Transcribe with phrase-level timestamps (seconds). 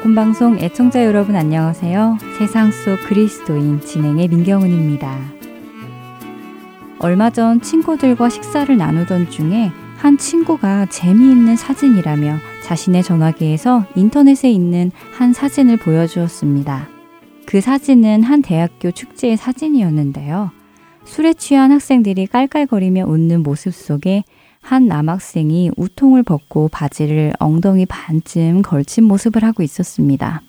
[0.00, 2.16] 복음 방송 애청자 여러분 안녕하세요.
[2.38, 5.14] 세상 속 그리스도인 진행의 민경은입니다.
[7.00, 15.34] 얼마 전 친구들과 식사를 나누던 중에 한 친구가 재미있는 사진이라며 자신의 전화기에서 인터넷에 있는 한
[15.34, 16.88] 사진을 보여주었습니다.
[17.44, 20.50] 그 사진은 한 대학교 축제의 사진이었는데요.
[21.04, 24.24] 술에 취한 학생들이 깔깔거리며 웃는 모습 속에
[24.60, 30.42] 한 남학생이 우통을 벗고 바지를 엉덩이 반쯤 걸친 모습을 하고 있었습니다.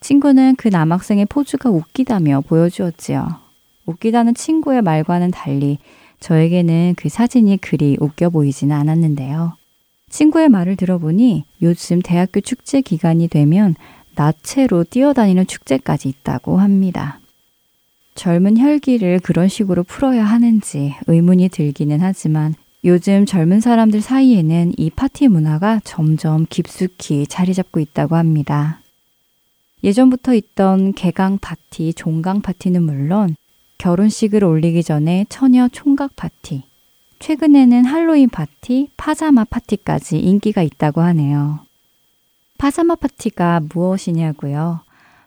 [0.00, 3.28] 친구는 그 남학생의 포즈가 웃기다며 보여주었지요.
[3.86, 5.78] 웃기다는 친구의 말과는 달리
[6.20, 9.56] 저에게는 그 사진이 그리 웃겨 보이지는 않았는데요.
[10.08, 13.74] 친구의 말을 들어보니 요즘 대학교 축제 기간이 되면
[14.14, 17.20] 나체로 뛰어다니는 축제까지 있다고 합니다.
[18.14, 22.54] 젊은 혈기를 그런 식으로 풀어야 하는지 의문이 들기는 하지만
[22.86, 28.80] 요즘 젊은 사람들 사이에는 이 파티 문화가 점점 깊숙이 자리 잡고 있다고 합니다.
[29.82, 33.34] 예전부터 있던 개강 파티, 종강 파티는 물론
[33.78, 36.62] 결혼식을 올리기 전에 처녀 총각 파티,
[37.18, 41.58] 최근에는 할로윈 파티, 파자마 파티까지 인기가 있다고 하네요.
[42.56, 44.85] 파자마 파티가 무엇이냐고요?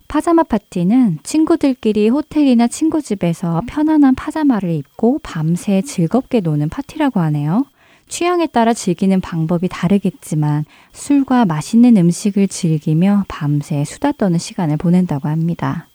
[0.09, 7.63] 파자마 파티는 친구들끼리 호텔이나 친구 집에서 편안한 파자마를 입고 밤새 즐겁게 노는 파티라고 하네요.
[8.07, 15.87] 취향에 따라 즐기는 방법이 다르겠지만 술과 맛있는 음식을 즐기며 밤새 수다 떠는 시간을 보낸다고 합니다.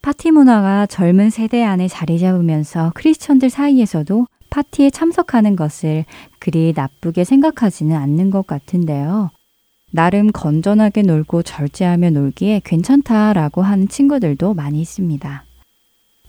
[0.00, 6.06] 파티 문화가 젊은 세대 안에 자리 잡으면서 크리스천들 사이에서도 파티에 참석하는 것을
[6.38, 9.28] 그리 나쁘게 생각하지는 않는 것 같은데요.
[9.96, 15.44] 나름 건전하게 놀고 절제하며 놀기에 괜찮다라고 하는 친구들도 많이 있습니다.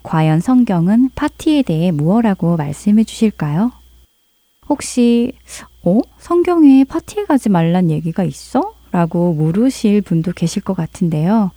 [0.03, 3.73] 과연 성경은 파티에 대해 무엇라고 말씀해 주실까요?
[4.69, 5.33] 혹시,
[5.83, 6.00] 어?
[6.17, 8.73] 성경에 파티에 가지 말란 얘기가 있어?
[8.91, 11.51] 라고 물으실 분도 계실 것 같은데요.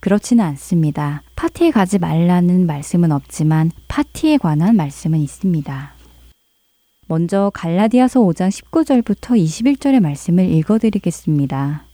[0.00, 1.22] 그렇지는 않습니다.
[1.36, 5.97] 파티에 가지 말라는 말씀은 없지만 파티에 관한 말씀은 있습니다.
[7.08, 11.84] 먼저 갈라디아서 5장 19절부터 21절의 말씀을 읽어드리겠습니다.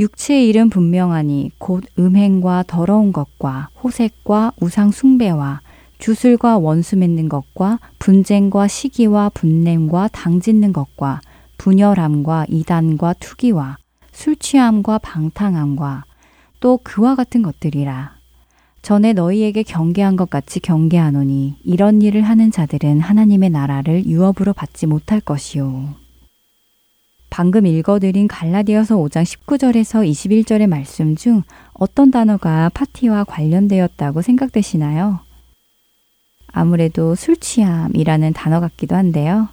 [0.00, 5.60] 육체의 일은 분명하니 곧 음행과 더러운 것과 호색과 우상 숭배와
[5.98, 11.20] 주술과 원수 맺는 것과 분쟁과 시기와 분냄과 당짓는 것과
[11.58, 13.76] 분열함과 이단과 투기와
[14.12, 16.04] 술 취함과 방탕함과
[16.60, 18.15] 또 그와 같은 것들이라.
[18.86, 25.20] 전에 너희에게 경계한 것 같이 경계하노니 이런 일을 하는 자들은 하나님의 나라를 유업으로 받지 못할
[25.20, 25.96] 것이요.
[27.28, 31.42] 방금 읽어드린 갈라디아서 5장 19절에서 21절의 말씀 중
[31.72, 35.18] 어떤 단어가 파티와 관련되었다고 생각되시나요?
[36.46, 39.48] 아무래도 술 취함이라는 단어 같기도 한데요.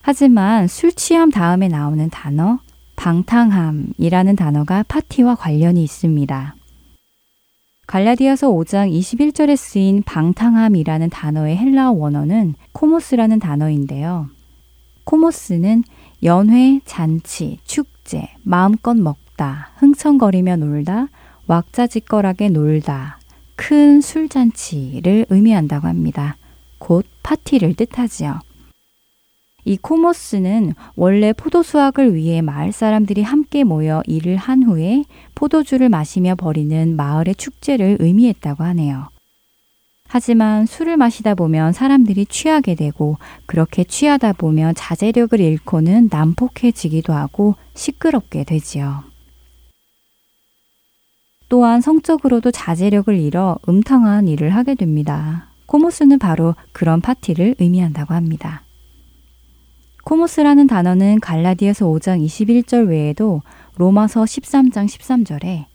[0.00, 2.58] 하지만 술 취함 다음에 나오는 단어
[2.96, 6.54] 방탕함이라는 단어가 파티와 관련이 있습니다.
[7.88, 14.28] 갈라디아서 5장 21절에 쓰인 방탕함이라는 단어의 헬라어 원어는 코모스라는 단어인데요.
[15.04, 15.84] 코모스는
[16.22, 21.08] 연회, 잔치, 축제, 마음껏 먹다, 흥청거리며 놀다,
[21.46, 23.18] 왁자지껄하게 놀다,
[23.56, 26.36] 큰 술잔치를 의미한다고 합니다.
[26.76, 28.40] 곧 파티를 뜻하지요.
[29.64, 35.04] 이 코모스는 원래 포도 수확을 위해 마을 사람들이 함께 모여 일을 한 후에
[35.34, 39.08] 포도주를 마시며 벌이는 마을의 축제를 의미했다고 하네요.
[40.08, 48.44] 하지만 술을 마시다 보면 사람들이 취하게 되고 그렇게 취하다 보면 자제력을 잃고는 난폭해지기도 하고 시끄럽게
[48.44, 49.04] 되지요.
[51.50, 55.48] 또한 성적으로도 자제력을 잃어 음탕한 일을 하게 됩니다.
[55.66, 58.62] 코모스는 바로 그런 파티를 의미한다고 합니다.
[60.08, 63.42] 코모스라는 단어는 갈라디아서 5장 21절 외에도
[63.76, 65.66] 로마서 13장 13절에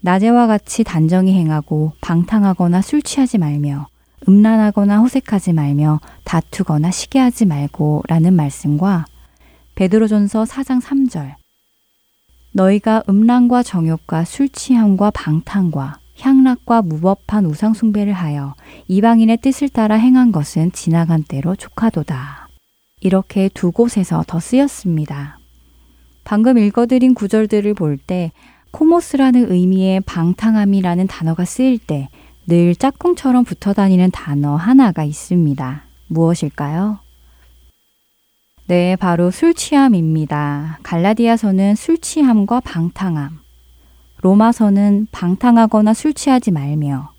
[0.00, 3.88] 낮에와 같이 단정히 행하고 방탕하거나 술 취하지 말며
[4.28, 9.06] 음란하거나 호색하지 말며 다투거나 시기하지 말고 라는 말씀과
[9.74, 11.34] 베드로전서 4장 3절
[12.52, 18.54] 너희가 음란과 정욕과 술 취함과 방탕과 향락과 무법한 우상숭배를 하여
[18.86, 22.43] 이방인의 뜻을 따라 행한 것은 지나간 때로 족하도다.
[23.04, 25.38] 이렇게 두 곳에서 더 쓰였습니다.
[26.24, 28.32] 방금 읽어드린 구절들을 볼 때
[28.72, 32.08] 코모스라는 의미의 방탕함이라는 단어가 쓰일 때
[32.46, 35.84] 늘 짝꿍처럼 붙어 다니는 단어 하나가 있습니다.
[36.08, 36.98] 무엇일까요?
[38.66, 40.78] 네, 바로 술 취함입니다.
[40.82, 43.38] 갈라디아서는 술 취함과 방탕함,
[44.20, 47.12] 로마서는 방탕하거나 술 취하지 말며,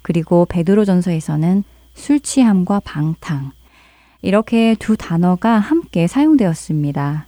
[0.00, 1.62] 그리고 베드로전서에서는
[1.94, 3.52] 술 취함과 방탕,
[4.24, 7.26] 이렇게 두 단어가 함께 사용되었습니다.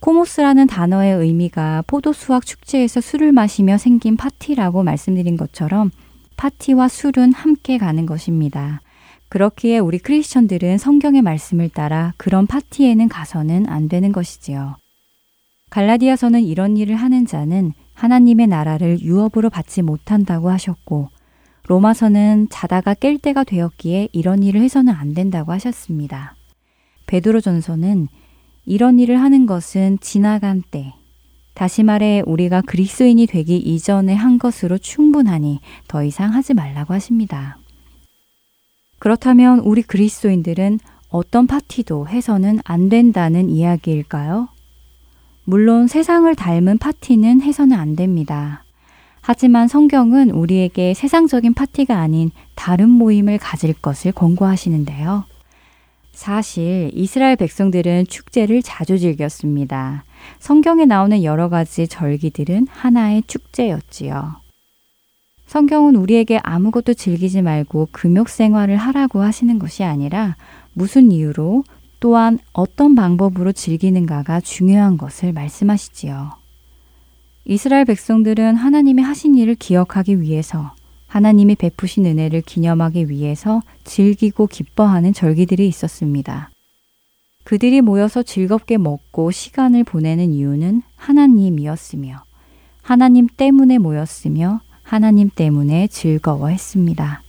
[0.00, 5.92] 코모스라는 단어의 의미가 포도수확 축제에서 술을 마시며 생긴 파티라고 말씀드린 것처럼
[6.36, 8.80] 파티와 술은 함께 가는 것입니다.
[9.28, 14.74] 그렇기에 우리 크리스천들은 성경의 말씀을 따라 그런 파티에는 가서는 안 되는 것이지요.
[15.70, 21.08] 갈라디아서는 이런 일을 하는 자는 하나님의 나라를 유업으로 받지 못한다고 하셨고,
[21.66, 26.34] 로마서는 자다가 깰 때가 되었기에 이런 일을 해서는 안 된다고 하셨습니다.
[27.06, 28.08] 베드로전서는
[28.64, 30.94] 이런 일을 하는 것은 지나간 때,
[31.54, 37.58] 다시 말해 우리가 그리스도인이 되기 이전에 한 것으로 충분하니 더 이상 하지 말라고 하십니다.
[38.98, 44.48] 그렇다면 우리 그리스도인들은 어떤 파티도 해서는 안 된다는 이야기일까요?
[45.44, 48.64] 물론 세상을 닮은 파티는 해서는 안 됩니다.
[49.22, 55.24] 하지만 성경은 우리에게 세상적인 파티가 아닌 다른 모임을 가질 것을 권고하시는데요.
[56.12, 60.04] 사실 이스라엘 백성들은 축제를 자주 즐겼습니다.
[60.40, 64.42] 성경에 나오는 여러 가지 절기들은 하나의 축제였지요.
[65.46, 70.36] 성경은 우리에게 아무것도 즐기지 말고 금욕 생활을 하라고 하시는 것이 아니라
[70.72, 71.62] 무슨 이유로
[72.00, 76.41] 또한 어떤 방법으로 즐기는가가 중요한 것을 말씀하시지요.
[77.44, 80.72] 이스라엘 백성들은 하나님이 하신 일을 기억하기 위해서
[81.08, 86.50] 하나님이 베푸신 은혜를 기념하기 위해서 즐기고 기뻐하는 절기들이 있었습니다.
[87.44, 92.22] 그들이 모여서 즐겁게 먹고 시간을 보내는 이유는 하나님이었으며
[92.80, 97.22] 하나님 때문에 모였으며 하나님 때문에 즐거워했습니다.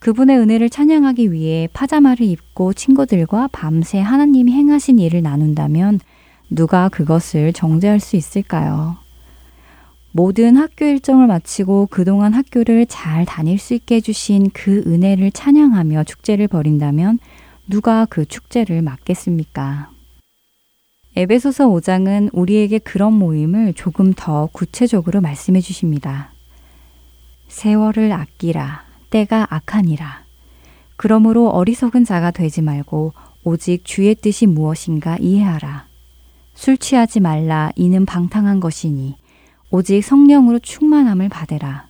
[0.00, 6.00] 그분의 은혜를 찬양하기 위해 파자마를 입고 친구들과 밤새 하나님이 행하신 일을 나눈다면
[6.50, 9.07] 누가 그것을 정죄할 수 있을까요?
[10.18, 16.48] 모든 학교 일정을 마치고 그동안 학교를 잘 다닐 수 있게 해주신 그 은혜를 찬양하며 축제를
[16.48, 17.20] 벌인다면
[17.68, 19.92] 누가 그 축제를 막겠습니까?
[21.14, 26.32] 에베소서 5장은 우리에게 그런 모임을 조금 더 구체적으로 말씀해 주십니다.
[27.46, 30.24] 세월을 아끼라 때가 악하니라.
[30.96, 33.12] 그러므로 어리석은 자가 되지 말고
[33.44, 35.86] 오직 주의 뜻이 무엇인가 이해하라.
[36.54, 39.14] 술 취하지 말라 이는 방탕한 것이니
[39.70, 41.88] 오직 성령으로 충만함을 받으라.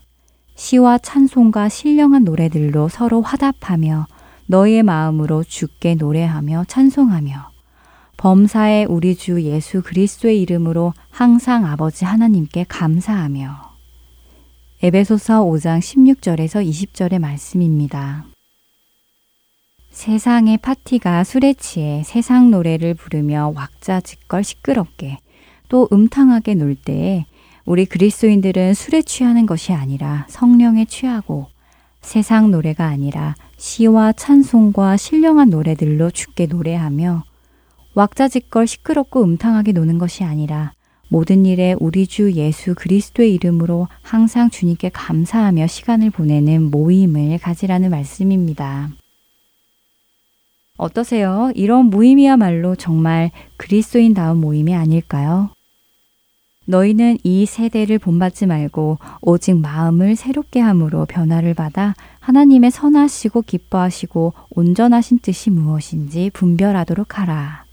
[0.56, 4.08] 시와 찬송과 신령한 노래들로 서로 화답하며
[4.46, 7.52] 너희의 마음으로 주께 노래하며 찬송하며
[8.16, 13.68] 범사의 우리 주 예수 그리스도의 이름으로 항상 아버지 하나님께 감사하며
[14.82, 18.24] 에베소서 5장 16절에서 20절의 말씀입니다.
[19.90, 25.18] 세상의 파티가 술에 취해 세상 노래를 부르며 왁자지껄 시끄럽게
[25.68, 27.26] 또 음탕하게 놀 때에
[27.68, 31.48] 우리 그리스도인들은 술에 취하는 것이 아니라 성령에 취하고
[32.00, 37.24] 세상 노래가 아니라 시와 찬송과 신령한 노래들로 죽게 노래하며
[37.92, 40.72] 왁자지껄 시끄럽고 음탕하게 노는 것이 아니라
[41.10, 48.88] 모든 일에 우리 주 예수 그리스도의 이름으로 항상 주님께 감사하며 시간을 보내는 모임을 가지라는 말씀입니다.
[50.78, 51.52] 어떠세요?
[51.54, 55.50] 이런 모임이야말로 정말 그리스도인다운 모임이 아닐까요?
[56.68, 65.20] 너희는 이 세대를 본받지 말고 오직 마음을 새롭게 함으로 변화를 받아 하나님의 선하시고 기뻐하시고 온전하신
[65.20, 67.64] 뜻이 무엇인지 분별하도록 하라.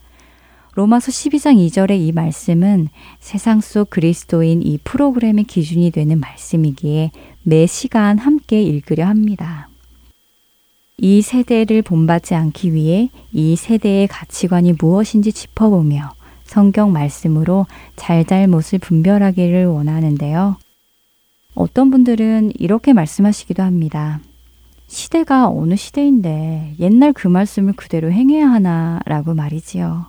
[0.75, 2.87] 로마서 12장 2절의 이 말씀은
[3.19, 7.11] 세상 속 그리스도인 이 프로그램의 기준이 되는 말씀이기에
[7.43, 9.67] 매 시간 함께 읽으려 합니다.
[10.97, 16.13] 이 세대를 본받지 않기 위해 이 세대의 가치관이 무엇인지 짚어보며
[16.45, 20.57] 성경 말씀으로 잘잘못을 분별하기를 원하는데요.
[21.55, 24.19] 어떤 분들은 이렇게 말씀하시기도 합니다.
[24.87, 30.05] 시대가 어느 시대인데 옛날 그 말씀을 그대로 행해야 하나 라고 말이지요.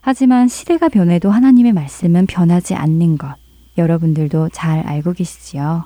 [0.00, 3.34] 하지만 시대가 변해도 하나님의 말씀은 변하지 않는 것
[3.78, 5.84] 여러분들도 잘 알고 계시지요.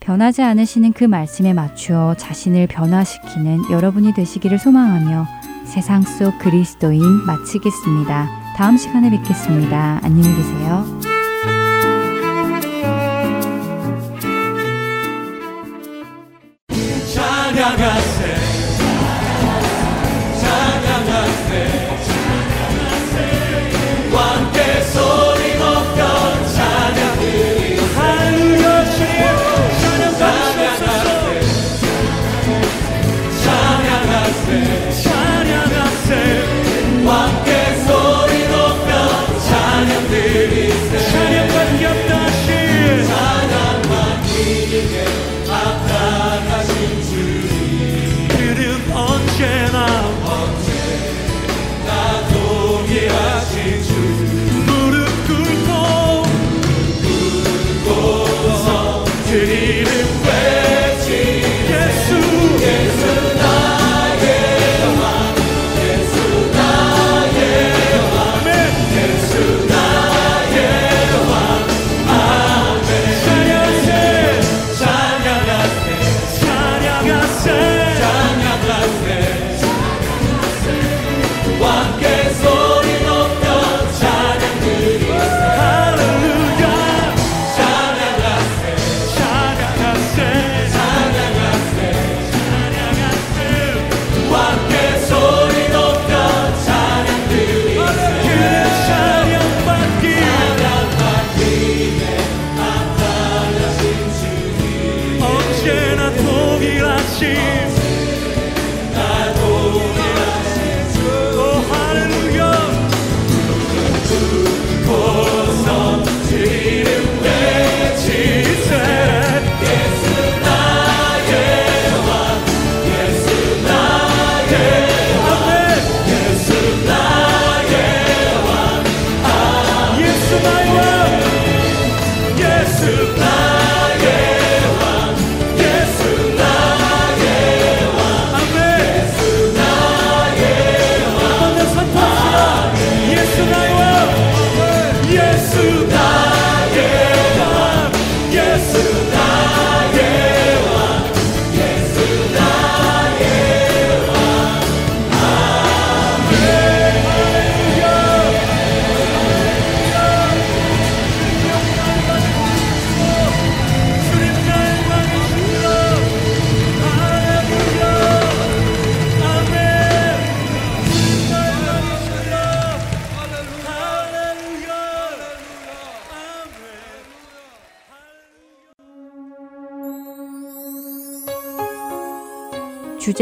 [0.00, 5.26] 변하지 않으시는 그 말씀에 맞추어 자신을 변화시키는 여러분이 되시기를 소망하며
[5.66, 8.28] 세상 속 그리스도인 마치겠습니다.
[8.56, 10.00] 다음 시간에 뵙겠습니다.
[10.02, 11.15] 안녕히 계세요.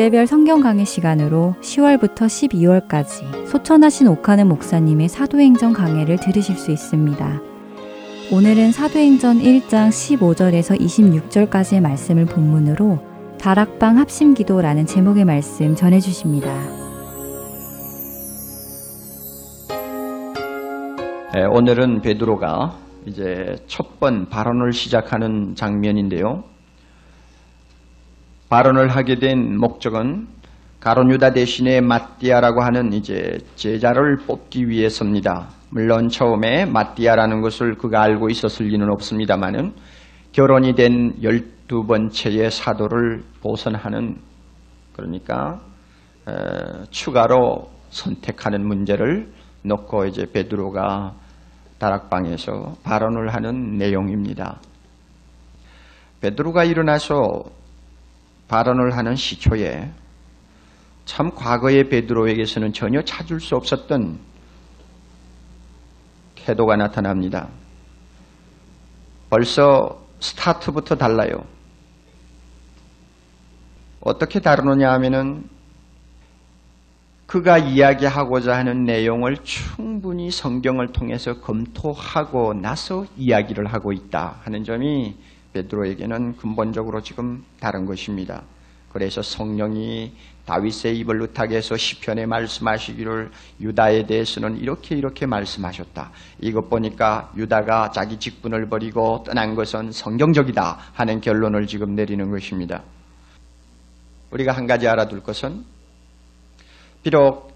[0.05, 7.41] 주제별 성경 강의 시간으로 10월부터 12월까지 소천하신 오카는 목사님의 사도행전 강해를 들으실 수 있습니다.
[8.31, 12.99] 오늘은 사도행전 1장 15절에서 26절까지의 말씀을 본문으로
[13.39, 16.53] 다락방 합심기도라는 제목의 말씀 전해주십니다.
[21.33, 26.45] 네, 오늘은 베드로가 이제 첫 번 발언을 시작하는 장면인데요.
[28.55, 30.29] 발언을 하게 된 목적은
[30.79, 35.49] 가론 유다 대신에 마띠아라고 하는 이제 제자를 뽑기 위해서입니다.
[35.71, 39.73] 물론 처음에 마띠아라는 것을 그가 알고 있었을 리는 없습니다만은
[40.31, 44.19] 결혼이 된 열두 번째의 사도를 보선하는
[44.95, 45.61] 그러니까
[46.29, 49.33] 에, 추가로 선택하는 문제를
[49.65, 51.13] 놓고 이제 베드로가
[51.81, 54.61] 다락방에서 발언을 하는 내용입니다.
[56.21, 57.43] 베드로가 일어나서
[58.49, 59.91] 발언을 하는 시초에
[61.05, 64.19] 참 과거의 베드로에게서는 전혀 찾을 수 없었던
[66.37, 67.49] 태도가 나타납니다.
[69.31, 71.45] 벌써 스타트부터 달라요.
[74.01, 75.49] 어떻게 다루느냐 하면은
[77.27, 85.17] 그가 이야기하고자 하는 내용을 충분히 성경을 통해서 검토하고 나서 이야기를 하고 있다 하는 점이
[85.55, 88.43] 베드로에게는 근본적으로 지금 다른 것입니다.
[88.93, 90.13] 그래서 성령이
[90.47, 93.31] 다윗의 입을 의탁 해서 시편에 말씀하시기를
[93.61, 96.11] 유다에 대해서는 이렇게 이렇게 말씀하셨다.
[96.41, 102.83] 이것 보니까 유다가 자기 직분을 버리고 떠난 것은 성경적이다 하는 결론을 지금 내리는 것입니다.
[104.31, 105.65] 우리가 한 가지 알아둘 것은
[107.03, 107.53] 비록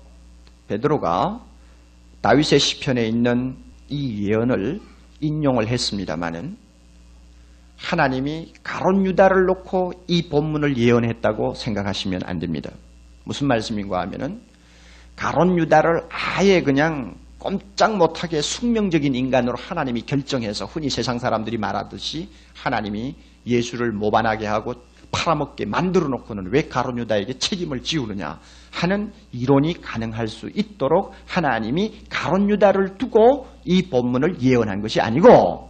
[0.68, 1.40] 베드로가
[2.22, 3.56] 다윗의 시편에 있는
[3.88, 4.80] 이 예언을
[5.20, 6.67] 인용을 했습니다마는
[7.78, 12.70] 하나님이 가론 유다를 놓고 이 본문을 예언했다고 생각하시면 안 됩니다.
[13.24, 14.42] 무슨 말씀인가 하면은
[15.16, 23.14] 가론 유다를 아예 그냥 꼼짝 못하게 숙명적인 인간으로 하나님이 결정해서 흔히 세상 사람들이 말하듯이 하나님이
[23.46, 24.74] 예수를 모반하게 하고
[25.12, 28.40] 팔아먹게 만들어 놓고는 왜 가론 유다에게 책임을 지우느냐
[28.72, 35.67] 하는 이론이 가능할 수 있도록 하나님이 가론 유다를 두고 이 본문을 예언한 것이 아니고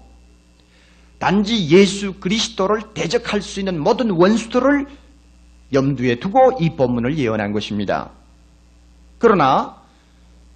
[1.18, 4.86] 단지 예수 그리스도를 대적할 수 있는 모든 원수들을
[5.72, 8.10] 염두에 두고 이 본문을 예언한 것입니다.
[9.18, 9.76] 그러나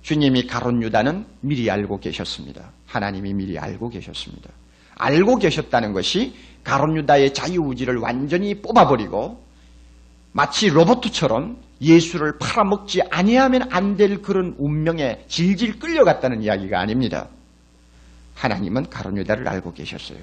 [0.02, 2.70] 주님이 가론 유다는 미리 알고 계셨습니다.
[2.86, 4.50] 하나님이 미리 알고 계셨습니다.
[4.96, 9.42] 알고 계셨다는 것이 가론 유다의 자유의지를 완전히 뽑아버리고
[10.32, 17.28] 마치 로버트처럼 예수를 팔아먹지 아니하면 안 될 그런 운명에 질질 끌려갔다는 이야기가 아닙니다.
[18.36, 20.18] 하나님은 가론 유다를 알고 계셨어요.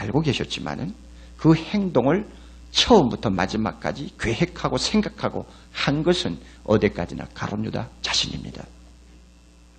[0.00, 0.94] 알고 계셨지만은
[1.36, 2.26] 그 행동을
[2.70, 8.64] 처음부터 마지막까지 계획하고 생각하고 한 것은 어디까지나 가론 유다 자신입니다.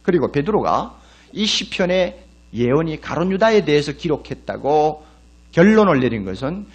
[0.03, 0.99] 그리고 베드로가
[1.33, 5.05] 이 시편의 예언이 가론 유다에 대해서 기록했다고
[5.51, 6.65] 결론을 내린 것은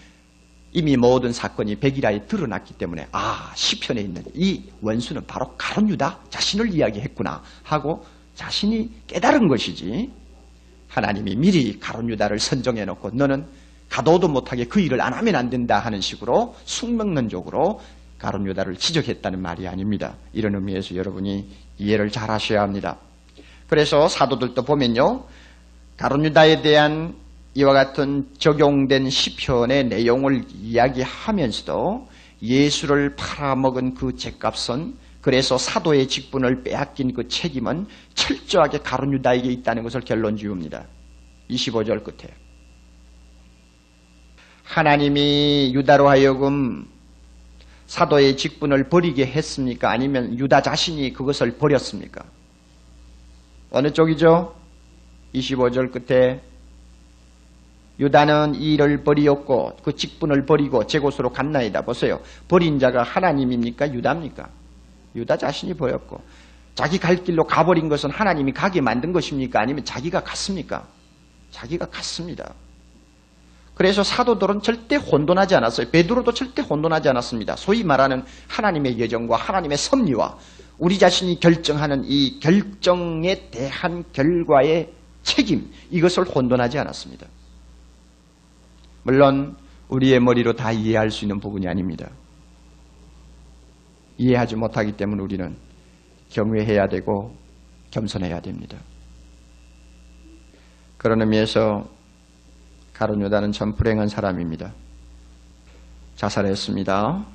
[0.72, 6.72] 이미 모든 사건이 백일하에 드러났기 때문에 아 시편에 있는 이 원수는 바로 가론 유다 자신을
[6.72, 10.10] 이야기했구나 하고 자신이 깨달은 것이지
[10.96, 13.44] 하나님이 미리 가론 유다를 선정해 놓고 너는
[13.90, 17.82] 가도도 못하게 그 일을 안 하면 안 된다 하는 식으로 숙명론적으로
[18.18, 20.14] 가론 유다를 지적했다는 말이 아닙니다.
[20.32, 22.96] 이런 의미에서 여러분이 이해를 잘 하셔야 합니다.
[23.68, 25.24] 그래서 사도들도 보면요.
[25.98, 27.14] 가론 유다에 대한
[27.54, 32.08] 이와 같은 적용된 시편의 내용을 이야기하면서도
[32.42, 34.94] 예수를 팔아먹은 그 죄값은
[35.26, 40.86] 그래서 사도의 직분을 빼앗긴 그 책임은 철저하게 가론 유다에게 있다는 것을 결론 지웁니다.
[41.50, 42.32] 25절 끝에
[44.62, 46.86] 하나님이 유다로 하여금
[47.88, 49.90] 사도의 직분을 버리게 했습니까?
[49.90, 52.24] 아니면 유다 자신이 그것을 버렸습니까?
[53.72, 54.54] 어느 쪽이죠?
[55.34, 56.40] 25절 끝에
[57.98, 61.82] 유다는 이 일을 버리었고 그 직분을 버리고 제 곳으로 갔나이다.
[61.82, 62.20] 보세요.
[62.46, 63.92] 버린 자가 하나님입니까?
[63.92, 64.65] 유다입니까?
[65.16, 66.22] 유다 자신이 보였고
[66.74, 69.60] 자기 갈 길로 가버린 것은 하나님이 가게 만든 것입니까?
[69.60, 70.86] 아니면 자기가 갔습니까?
[71.50, 72.52] 자기가 갔습니다.
[73.74, 75.90] 그래서 사도들은 절대 혼돈하지 않았어요.
[75.90, 77.56] 베드로도 절대 혼돈하지 않았습니다.
[77.56, 80.38] 소위 말하는 하나님의 예정과 하나님의 섭리와
[80.78, 87.26] 우리 자신이 결정하는 이 결정에 대한 결과의 책임 이것을 혼돈하지 않았습니다.
[89.02, 89.56] 물론
[89.88, 92.08] 우리의 머리로 다 이해할 수 있는 부분이 아닙니다.
[94.18, 95.56] 이해하지 못하기 때문에 우리는
[96.30, 97.34] 경외해야 되고
[97.90, 98.78] 겸손해야 됩니다.
[100.96, 101.84] 그런 의미에서
[102.92, 104.72] 가론 유다는 참 불행한 사람입니다.
[106.16, 107.26] 자살했습니다.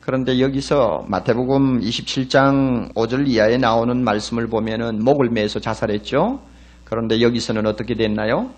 [0.00, 6.40] 그런데 여기서 마태복음 27장 5절 이하에 나오는 말씀을 보면은 목을 매서 자살했죠.
[6.84, 8.50] 그런데 여기서는 어떻게 됐나요?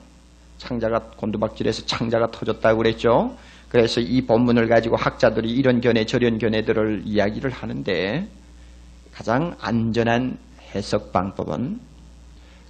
[0.57, 3.37] 창자가 곤두박질해서 창자가 터졌다고 그랬죠.
[3.73, 8.29] 그래서 이 본문을 가지고 학자들이 이런 견해 저런 견해들을 이야기를 하는데
[9.15, 10.37] 가장 안전한
[10.75, 11.81] 해석 방법은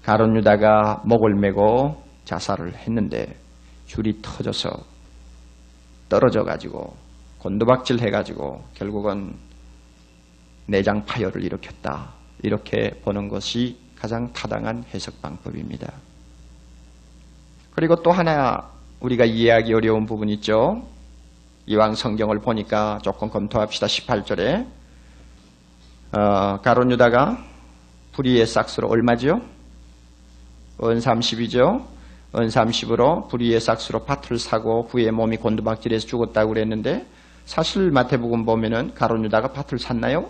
[0.05, 3.35] 가론 유다가 목을 메고 자살을 했는데
[3.87, 4.71] 줄이 터져서
[6.09, 6.95] 떨어져 가지고
[7.41, 9.35] 곤두박질 해 가지고 결국은
[10.67, 12.13] 내장 파열을 일으켰다.
[12.45, 15.93] 이렇게 보는 것이 가장 타당한 해석 방법입니다.
[17.75, 20.92] 그리고 또 하나 우리가 이해하기 어려운 부분 있죠.
[21.67, 23.87] 이왕 성경을 보니까 조금 검토합시다.
[23.87, 24.67] 18절에
[26.13, 27.39] 어, 가론 유다가
[28.13, 29.35] 불의의 싹스로 얼마지요?
[29.35, 31.85] 은 30이죠.
[32.35, 37.07] 은 30으로 불의의 싹스로 밭을 사고 후에 몸이 곤두박질해서 죽었다고 그랬는데
[37.45, 40.29] 사실 마태복음 보면은 가론 유다가 밭을 샀나요?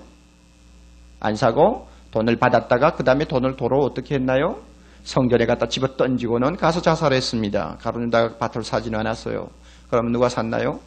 [1.19, 4.59] 안 사고 돈을 받았다가 그 다음에 돈을 도로 어떻게 했나요?
[5.05, 7.79] 성전에 갖다 집어 던지고는 가서 자살했습니다.
[7.81, 9.49] 가론 유다가 밭을 사지는 않았어요.
[9.89, 10.79] 그럼 누가 샀나요?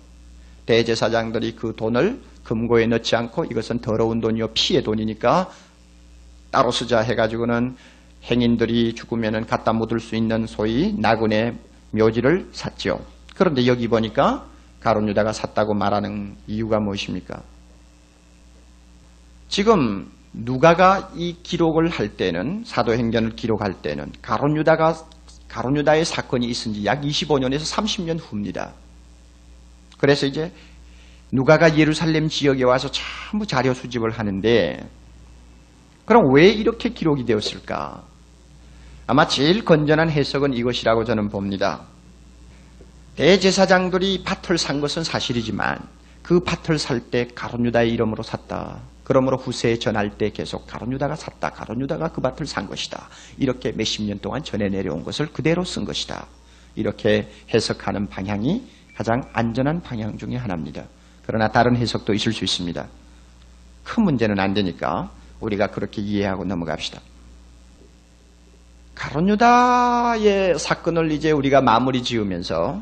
[0.66, 5.52] 대제사장들이 그 돈을 금고에 넣지 않고 이것은 더러운 돈이요 피의 돈이니까
[6.52, 7.76] 따로 쓰자 해가지고는
[8.24, 11.58] 행인들이 죽으면 갖다 묻을 수 있는 소위 나그네
[11.92, 13.00] 묘지를 샀죠.
[13.36, 14.46] 그런데 여기 보니까
[14.80, 17.42] 가론 유다가 샀다고 말하는 이유가 무엇입니까?
[19.48, 24.96] 지금 누가가 이 기록을 할 때는 사도행전을 기록할 때는 가론 유다가
[25.48, 28.74] 가론 유다의 사건이 있은 지 약 25년에서 30년 후입니다.
[30.06, 30.52] 그래서 이제
[31.32, 34.88] 누가가 예루살렘 지역에 와서 전부 자료 수집을 하는데
[36.06, 38.04] 그럼 왜 이렇게 기록이 되었을까?
[39.08, 41.82] 아마 제일 건전한 해석은 이것이라고 저는 봅니다.
[43.16, 45.80] 대제사장들이 밭을 산 것은 사실이지만
[46.22, 48.82] 그 밭을 살 때 가론유다의 이름으로 샀다.
[49.04, 51.50] 그러므로 후세에 전할 때 계속 가론유다가 샀다.
[51.50, 53.10] 가론유다가 그 밭을 산 것이다.
[53.40, 56.28] 이렇게 몇십 년 동안 전해 내려온 것을 그대로 쓴 것이다.
[56.76, 60.86] 이렇게 해석하는 방향이 가장 안전한 방향 중의 하나입니다.
[61.26, 62.88] 그러나 다른 해석도 있을 수 있습니다.
[63.84, 67.02] 큰 문제는 안 되니까 우리가 그렇게 이해하고 넘어갑시다.
[68.96, 72.82] 가론유다의 사건을 이제 우리가 마무리 지으면서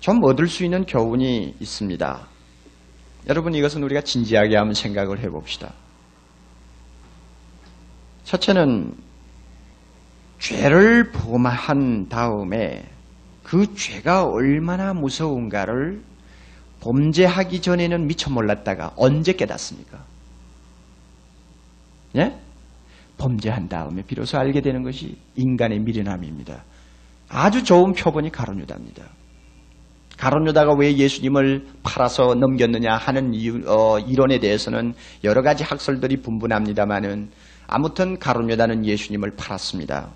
[0.00, 2.26] 좀 얻을 수 있는 교훈이 있습니다.
[3.28, 5.72] 여러분 이것은 우리가 진지하게 한번 생각을 해봅시다.
[8.24, 8.94] 첫째는
[10.38, 12.93] 죄를 범한 다음에
[13.54, 16.02] 그 죄가 얼마나 무서운가를
[16.80, 20.04] 범죄하기 전에는 미처 몰랐다가 언제 깨닫습니까?
[22.16, 22.36] 예?
[23.16, 26.64] 범죄한 다음에 비로소 알게 되는 것이 인간의 미련함입니다.
[27.28, 29.04] 아주 좋은 표본이 가론유다입니다.
[30.18, 37.30] 가론유다가 왜 예수님을 팔아서 넘겼느냐 하는 이유, 어, 이론에 대해서는 여러 가지 학설들이 분분합니다만은
[37.68, 40.10] 아무튼 가론유다는 예수님을 팔았습니다.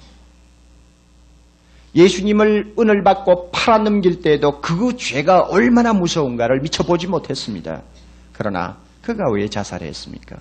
[1.95, 7.83] 예수님을 은을 받고 팔아 넘길 때에도 그 죄가 얼마나 무서운가를 미쳐보지 못했습니다.
[8.33, 10.37] 그러나 그가 왜 자살했습니까?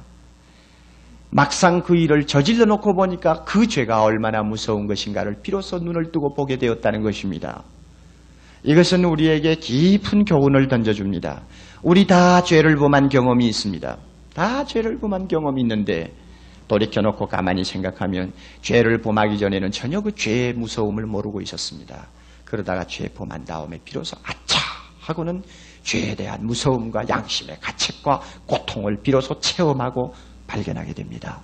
[1.29, 6.57] 막상 그 일을 저질러 놓고 보니까 그 죄가 얼마나 무서운 것인가를 비로소 눈을 뜨고 보게
[6.57, 7.63] 되었다는 것입니다.
[8.63, 11.43] 이것은 우리에게 깊은 교훈을 던져줍니다.
[11.83, 13.97] 우리 다 죄를 범한 경험이 있습니다.
[14.33, 16.13] 다 죄를 범한 경험이 있는데
[16.67, 22.07] 돌이켜놓고 가만히 생각하면 죄를 범하기 전에는 전혀 그 죄의 무서움을 모르고 있었습니다.
[22.45, 24.59] 그러다가 죄 범한 다음에 비로소 아차
[24.99, 25.43] 하고는
[25.83, 30.13] 죄에 대한 무서움과 양심의 가책과 고통을 비로소 체험하고
[30.47, 31.41] 발견하게 됩니다.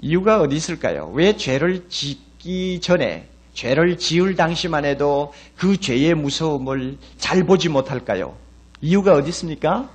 [0.00, 1.10] 이유가 어디 있을까요?
[1.14, 8.36] 왜 죄를 짓기 전에 죄를 지을 당시만 해도 그 죄의 무서움을 잘 보지 못할까요?
[8.80, 9.90] 이유가 어디 있습니까?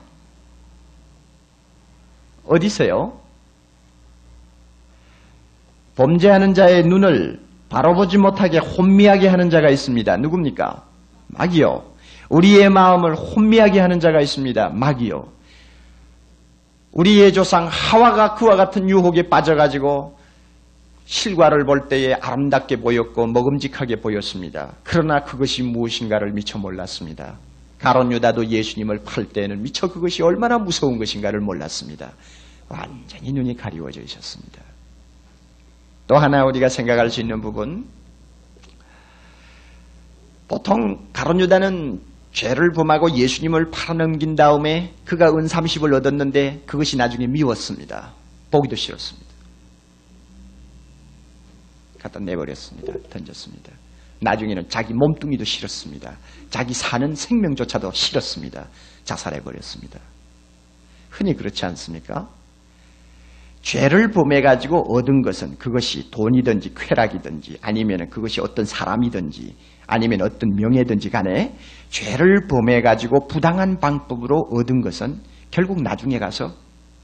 [2.46, 3.14] 어디 있어요?
[5.96, 10.18] 범죄하는 자의 눈을 바로 보지 못하게 혼미하게 하는 자가 있습니다.
[10.18, 10.84] 누굽니까?
[11.28, 11.84] 마귀요.
[12.30, 14.70] 우리의 마음을 혼미하게 하는 자가 있습니다.
[14.70, 15.28] 마귀요.
[16.94, 20.18] 우리의 조상 하와가 그와 같은 유혹에 빠져가지고
[21.06, 24.74] 실과를 볼 때에 아름답게 보였고 먹음직하게 보였습니다.
[24.84, 27.38] 그러나 그것이 무엇인가를 미처 몰랐습니다.
[27.84, 32.14] 가론 유다도 예수님을 팔 때는 미처 그것이 얼마나 무서운 것인가를 몰랐습니다.
[32.70, 34.62] 완전히 눈이 가리워져 있었습니다.
[36.08, 37.86] 또 하나 우리가 생각할 수 있는 부분
[40.48, 48.14] 보통 가론 유다는 죄를 범하고 예수님을 팔아넘긴 다음에 그가 은 30을 얻었는데 그것이 나중에 미웠습니다.
[48.50, 49.28] 보기도 싫었습니다.
[52.00, 52.94] 갖다 내버렸습니다.
[53.10, 53.83] 던졌습니다.
[54.24, 56.18] 나중에는 자기 몸뚱이도 싫었습니다.
[56.50, 58.68] 자기 사는 생명조차도 싫었습니다.
[59.04, 60.00] 자살해버렸습니다.
[61.10, 62.28] 흔히 그렇지 않습니까?
[63.62, 69.56] 죄를 범해가지고 얻은 것은 그것이 돈이든지 쾌락이든지 아니면 그것이 어떤 사람이든지
[69.88, 71.56] 아니면 어떤 명예든지 간에
[71.90, 76.54] 죄를 범해가지고 부당한 방법으로 얻은 것은 결국 나중에 가서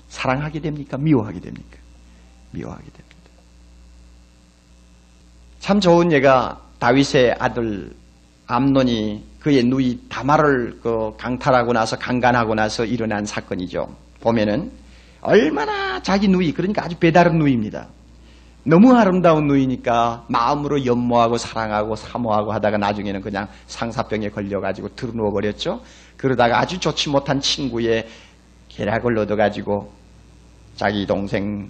[0.10, 0.97] 사랑하게 됩니까?
[0.97, 1.77] 미워하게 됩니까?
[2.51, 3.10] 미워하게 됩니다.
[5.60, 7.91] 참 좋은 예가 다윗의 아들
[8.47, 13.95] 암론이 그의 누이 다마를 그 강탈하고 나서 강간하고 나서 일어난 사건이죠.
[14.21, 14.71] 보면은
[15.21, 17.87] 얼마나 자기 누이 그러니까 아주 배다른 누이입니다.
[18.63, 25.81] 너무 아름다운 누이니까 마음으로 연모하고 사랑하고 사모하고 하다가 나중에는 그냥 상사병에 걸려가지고 들어누워 버렸죠.
[26.17, 28.07] 그러다가 아주 좋지 못한 친구의
[28.69, 29.91] 계략을 얻어가지고
[30.75, 31.69] 자기 동생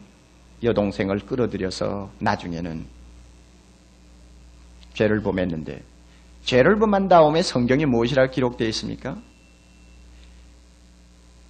[0.64, 2.99] 여동생을 끌어들여서 나중에는
[4.94, 5.84] 죄를 범했는데
[6.44, 9.18] 죄를 범한 다음에 성경에 무엇이라 기록되어 있습니까?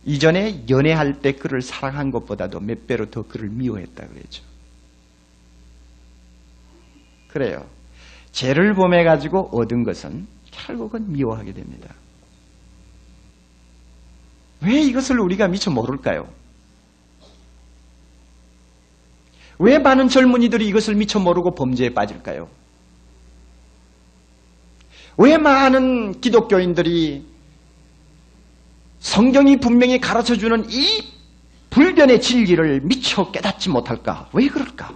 [0.06, 4.44] 이전에 연애할 때 그를 사랑한 것보다도 몇 배로 더 그를 미워했다 그랬죠.
[7.28, 7.66] 그래요.
[8.32, 11.94] 죄를 범해 가지고 얻은 것은 결국은 미워하게 됩니다.
[14.62, 16.28] 왜 이것을 우리가 미처 모를까요?
[19.60, 22.50] 왜 많은 젊은이들이 이것을 미처 모르고 범죄에 빠질까요?
[25.20, 27.26] 왜 많은 기독교인들이
[29.00, 31.04] 성경이 분명히 가르쳐 주는 이
[31.72, 34.30] 불변의 진리를 미처 깨닫지 못할까?
[34.32, 34.94] 왜 그럴까?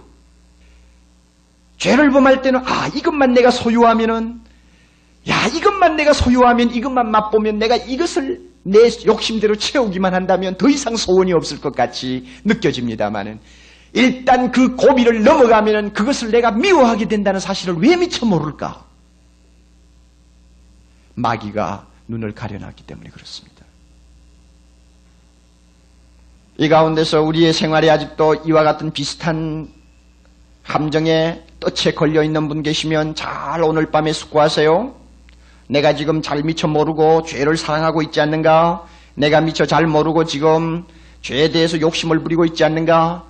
[1.76, 4.40] 죄를 범할 때는 아 이것만 내가 소유하면은
[5.28, 11.34] 야 이것만 내가 소유하면 이것만 맛보면 내가 이것을 내 욕심대로 채우기만 한다면 더 이상 소원이
[11.34, 13.40] 없을 것 같이 느껴집니다만은
[13.92, 18.83] 일단 그 고비를 넘어가면은 그것을 내가 미워하게 된다는 사실을 왜 미처 모를까?
[21.14, 23.64] 마귀가 눈을 가려놨기 때문에 그렇습니다.
[26.56, 29.68] 이 가운데서 우리의 생활에 아직도 이와 같은 비슷한
[30.62, 34.94] 함정에 덫에 걸려 있는 분 계시면 잘 오늘 밤에 숙고하세요.
[35.66, 38.86] 내가 지금 잘 미처 모르고 죄를 사랑하고 있지 않는가?
[39.14, 40.84] 내가 미처 잘 모르고 지금
[41.22, 43.24] 죄에 대해서 욕심을 부리고 있지 않는가?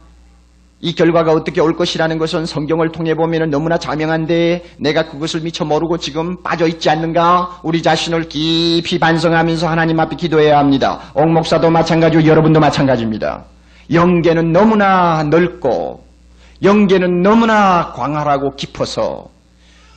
[0.84, 5.96] 이 결과가 어떻게 올 것이라는 것은 성경을 통해 보면 너무나 자명한데 내가 그것을 미처 모르고
[5.96, 7.60] 지금 빠져 있지 않는가?
[7.62, 11.00] 우리 자신을 깊이 반성하면서 하나님 앞에 기도해야 합니다.
[11.14, 13.44] 옥 목사도 마찬가지고 여러분도 마찬가지입니다.
[13.94, 16.04] 영계는 너무나 넓고
[16.62, 19.30] 영계는 너무나 광활하고 깊어서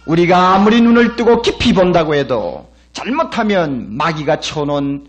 [0.06, 5.06] 우리가 아무리 눈을 뜨고 깊이 본다고 해도 잘못하면 마귀가 쳐놓은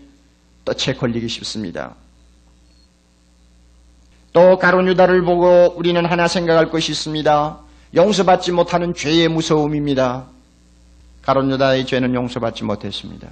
[0.65, 1.95] 덫에 걸리기 쉽습니다.
[4.31, 7.59] 또 가론 유다를 보고 우리는 하나 생각할 것이 있습니다.
[7.95, 10.25] 용서받지 못하는 죄의 무서움입니다.
[11.21, 13.27] 가론 유다의 죄는 용서받지 못했습니다.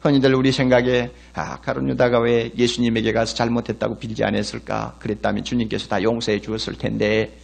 [0.00, 4.96] 흔히들 우리 생각에 아 가론 유다가 왜 예수님에게 가서 잘못했다고 빌지 않았을까?
[5.00, 7.36] 그랬다면 주님께서 다 용서해 주었을 텐데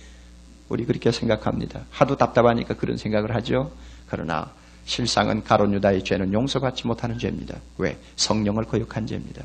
[0.68, 1.80] 우리 그렇게 생각합니다.
[1.90, 3.72] 하도 답답하니까 그런 생각을 하죠.
[4.08, 4.50] 그러나
[4.84, 7.56] 실상은 가론 유다의 죄는 용서받지 못하는 죄입니다.
[7.78, 7.98] 왜?
[8.16, 9.42] 성령을 거역한 죄입니다.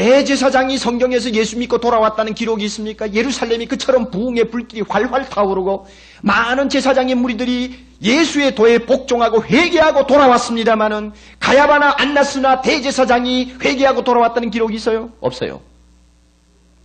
[0.00, 3.12] 대제사장이 성경에서 예수 믿고 돌아왔다는 기록이 있습니까?
[3.12, 5.88] 예루살렘이 그처럼 부흥의 불길이 활활 타오르고
[6.22, 15.12] 많은 제사장의 무리들이 예수의 도에 복종하고 회개하고 돌아왔습니다마는 가야바나 안나스나 대제사장이 회개하고 돌아왔다는 기록이 있어요?
[15.20, 15.60] 없어요.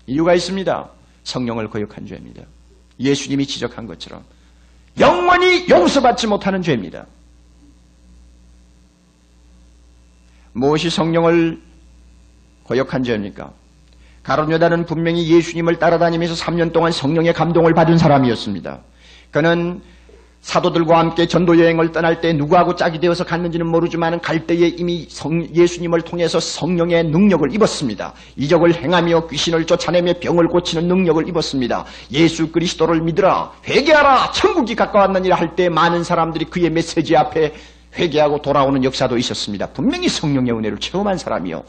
[0.08, 0.90] 이유가 있습니다.
[1.24, 2.44] 성령을 거역한 죄입니다.
[3.00, 4.26] 예수님이 지적한 것처럼
[5.00, 7.06] 영원히 용서받지 못하는 죄입니다.
[10.52, 11.65] 무엇이 성령을
[12.68, 13.52] 거역한 죄입니까?
[14.24, 18.80] 가론 여다는 분명히 예수님을 따라다니면서 3년 동안 성령의 감동을 받은 사람이었습니다.
[19.32, 19.82] 그는
[20.42, 25.44] 사도들과 함께 전도 여행을 떠날 때 누구하고 짝이 되어서 갔는지는 모르지만 갈 때에 이미 성,
[25.56, 28.14] 예수님을 통해서 성령의 능력을 입었습니다.
[28.36, 31.86] 이적을 행하며 귀신을 쫓아내며 병을 고치는 능력을 입었습니다.
[32.12, 37.54] 예수 그리스도를 믿으라 회개하라 천국이 가까웠느니라 할 때 많은 사람들이 그의 메시지 앞에
[37.98, 39.68] 회개하고 돌아오는 역사도 있었습니다.
[39.68, 41.64] 분명히 성령의 은혜를 체험한 사람이요.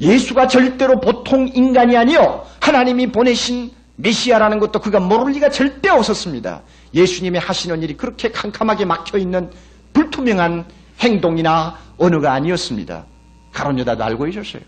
[0.00, 6.62] 예수가 절대로 보통 인간이 아니요 하나님이 보내신 메시아라는 것도 그가 모를 리가 절대 없었습니다.
[6.94, 9.50] 예수님의 하시는 일이 그렇게 캄캄하게 막혀 있는
[9.92, 10.64] 불투명한
[11.00, 13.04] 행동이나 언어가 아니었습니다.
[13.52, 14.62] 가론 여다도 알고 있었어요.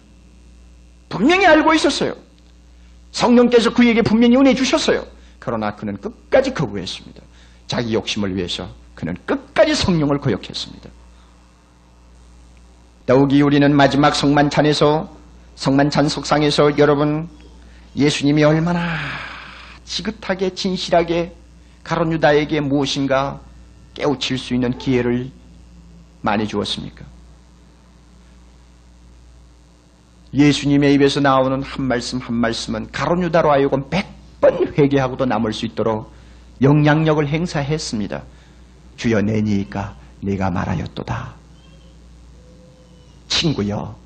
[1.08, 2.14] 분명히 알고 있었어요.
[3.12, 5.04] 성령께서 그에게 분명히 은혜 주셨어요.
[5.38, 7.22] 그러나 그는 끝까지 거부했습니다.
[7.66, 10.90] 자기 욕심을 위해서 그는 끝까지 성령을 거역했습니다.
[13.06, 15.19] 더욱이 우리는 마지막 성만찬에서
[15.54, 17.28] 성만찬 속상에서 여러분
[17.96, 18.96] 예수님이 얼마나
[19.84, 21.34] 지긋하게 진실하게
[21.82, 23.40] 가론 유다에게 무엇인가
[23.94, 25.30] 깨우칠 수 있는 기회를
[26.20, 27.04] 많이 주었습니까?
[30.32, 36.12] 예수님의 입에서 나오는 한 말씀 한 말씀은 가론 유다로 하여금 100번 회개하고도 남을 수 있도록
[36.62, 38.22] 영향력을 행사했습니다.
[38.96, 41.34] 주여 내니까 내가 말하였도다.
[43.28, 43.96] 친구여,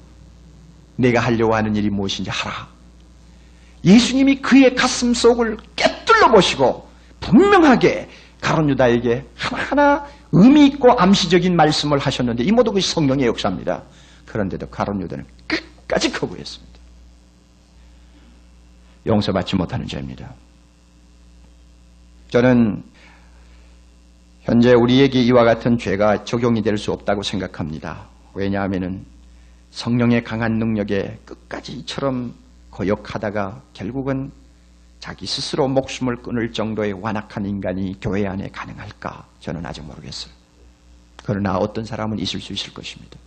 [0.97, 2.69] 내가 하려고 하는 일이 무엇인지 하라.
[3.85, 6.89] 예수님이 그의 가슴 속을 깨뚫러 보시고
[7.21, 8.09] 분명하게
[8.41, 13.83] 가론 유다에게 하나하나 의미 있고 암시적인 말씀을 하셨는데 이 모두 것이 성령의 역사입니다.
[14.27, 16.75] 그런데도 가론 유다는 끝까지 거부했습니다.
[19.07, 20.33] 용서받지 못하는 죄입니다.
[22.31, 22.83] 저는
[24.43, 28.07] 현재 우리에게 이와 같은 죄가 적용이 될 수 없다고 생각합니다.
[28.35, 29.05] 왜냐하면
[29.75, 32.33] 성령의 강한 능력에 끝까지 이처럼
[32.71, 34.31] 거역하다가 결국은
[35.01, 39.27] 자기 스스로 목숨을 끊을 정도의 완악한 인간이 교회 안에 가능할까?
[39.41, 40.33] 저는 아직 모르겠어요.
[41.25, 43.19] 그러나 어떤 사람은 있을 수 있을 것입니다.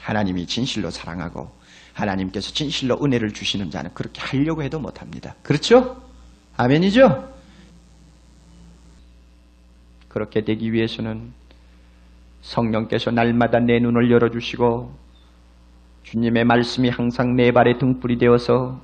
[0.00, 1.52] 하나님이 진실로 사랑하고
[1.92, 5.36] 하나님께서 진실로 은혜를 주시는 자는 그렇게 하려고 해도 못합니다.
[5.44, 6.02] 그렇죠?
[6.56, 7.32] 아멘이죠?
[10.08, 11.32] 그렇게 되기 위해서는
[12.42, 14.92] 성령께서 날마다 내 눈을 열어주시고
[16.02, 18.80] 주님의 말씀이 항상 내 발의 등불이 되어서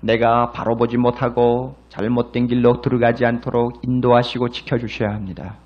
[0.00, 5.56] 내가 바로 보지 못하고 잘못된 길로 들어가지 않도록 인도하시고 지켜주셔야 합니다.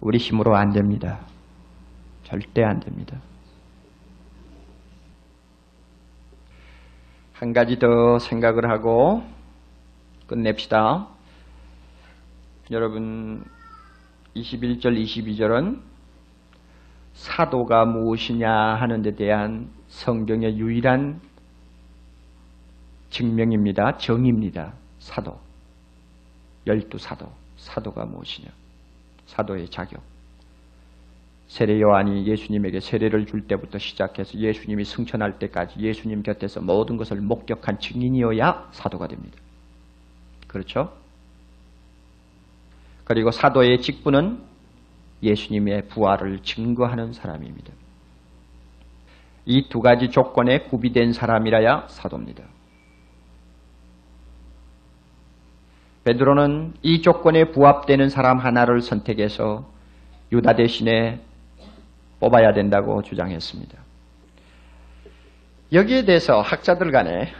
[0.00, 1.20] 우리 힘으로 안 됩니다.
[2.22, 3.18] 절대 안 됩니다.
[7.32, 9.22] 한 가지 더 생각을 하고
[10.26, 11.08] 끝냅시다.
[12.70, 13.44] 여러분
[14.36, 15.80] 21절 22절은
[17.14, 21.20] 사도가 무엇이냐 하는 데 대한 성경의 유일한
[23.10, 23.98] 증명입니다.
[23.98, 24.72] 정입니다.
[24.98, 25.38] 사도.
[26.66, 27.30] 열두 사도.
[27.56, 28.48] 사도가 무엇이냐.
[29.26, 30.02] 사도의 자격.
[31.46, 37.78] 세례 요한이 예수님에게 세례를 줄 때부터 시작해서 예수님이 승천할 때까지 예수님 곁에서 모든 것을 목격한
[37.78, 39.38] 증인이어야 사도가 됩니다.
[40.48, 41.03] 그렇죠?
[43.04, 44.42] 그리고 사도의 직분은
[45.22, 47.72] 예수님의 부활을 증거하는 사람입니다.
[49.46, 52.44] 이 두 가지 조건에 구비된 사람이라야 사도입니다.
[56.04, 59.66] 베드로는 이 조건에 부합되는 사람 하나를 선택해서
[60.32, 61.20] 유다 대신에
[62.20, 63.78] 뽑아야 된다고 주장했습니다.
[65.72, 67.32] 여기에 대해서 학자들 간에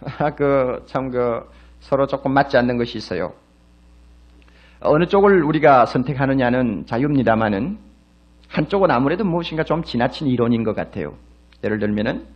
[0.36, 3.34] 그 참그 그 서로 조금 맞지 않는 것이 있어요.
[4.80, 7.78] 어느 쪽을 우리가 선택하느냐는 자유입니다만은
[8.48, 11.14] 한쪽은 아무래도 무엇인가 좀 지나친 이론인 것 같아요.
[11.64, 12.26] 예를 들면은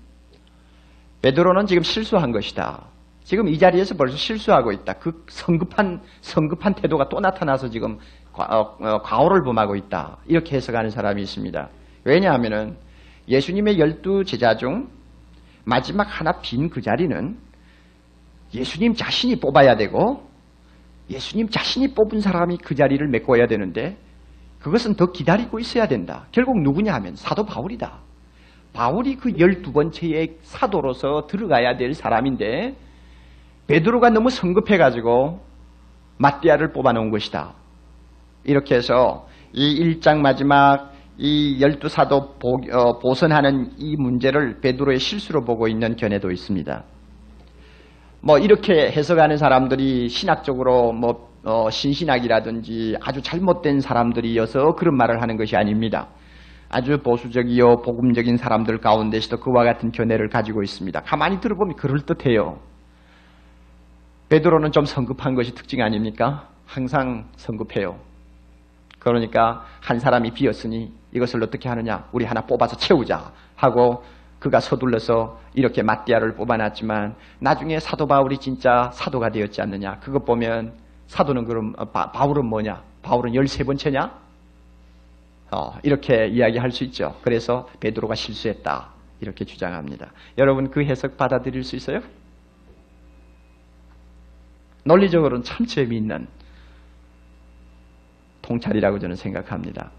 [1.23, 2.85] 베드로는 지금 실수한 것이다.
[3.23, 4.95] 지금 이 자리에서 벌써 실수하고 있다.
[4.95, 7.99] 그 성급한 성급한 태도가 또 나타나서 지금
[8.33, 10.19] 과, 어, 어, 과오를 범하고 있다.
[10.27, 11.69] 이렇게 해석하는 사람이 있습니다.
[12.05, 12.77] 왜냐하면은
[13.29, 14.89] 예수님의 열두 제자 중
[15.65, 17.39] 마지막 하나 빈 그 자리는
[18.53, 20.29] 예수님 자신이 뽑아야 되고
[21.13, 23.97] 예수님 자신이 뽑은 사람이 그 자리를 메꿔야 되는데
[24.61, 26.27] 그것은 더 기다리고 있어야 된다.
[26.33, 28.01] 결국 누구냐 하면 사도 바울이다.
[28.73, 32.77] 바울이 그 열두 번째의 사도로서 들어가야 될 사람인데
[33.67, 35.41] 베드로가 너무 성급해가지고
[36.19, 37.55] 마띠아를 뽑아놓은 것이다.
[38.45, 45.69] 이렇게 해서 이 1장 마지막 이 열두 사도 어, 보선하는 이 문제를 베드로의 실수로 보고
[45.69, 46.85] 있는 견해도 있습니다.
[48.25, 55.57] 뭐 이렇게 해석하는 사람들이 신학적으로 뭐 어, 신신학이라든지 아주 잘못된 사람들이어서 그런 말을 하는 것이
[55.57, 56.07] 아닙니다.
[56.69, 61.01] 아주 보수적이요 복음적인 사람들 가운데서도 그와 같은 견해를 가지고 있습니다.
[61.01, 62.61] 가만히 들어보면 그럴 듯해요.
[64.29, 66.49] 베드로는 좀 성급한 것이 특징 아닙니까?
[66.65, 67.97] 항상 성급해요.
[69.01, 72.07] 그러니까 한 사람이 비었으니 이것을 어떻게 하느냐?
[72.13, 74.05] 우리 하나 뽑아서 채우자 하고
[74.43, 80.01] 그가 서둘러서 이렇게 마띠아를 뽑아놨지만 나중에 사도 바울이 진짜 사도가 되었지 않느냐.
[80.01, 80.73] 그것 보면
[81.07, 82.83] 사도는 그럼 어, 바, 바울은 뭐냐?
[83.03, 84.13] 바울은 13번째냐?
[85.53, 87.17] 어, 이렇게 이야기할 수 있죠.
[87.23, 88.89] 그래서 베드로가 실수했다.
[89.21, 90.11] 이렇게 주장합니다.
[90.39, 92.01] 여러분 그 해석 받아들일 수 있어요?
[94.83, 96.27] 논리적으로는 참 재미있는
[98.43, 99.93] 통찰이라고 저는 생각합니다.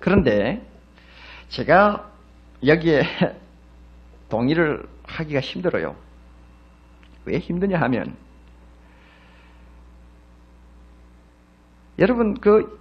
[0.00, 0.60] 그런데
[1.50, 2.10] 제가
[2.66, 3.04] 여기에
[4.34, 5.94] 동의를 하기가 힘들어요.
[7.24, 8.16] 왜 힘드냐 하면
[12.00, 12.80] 여러분 그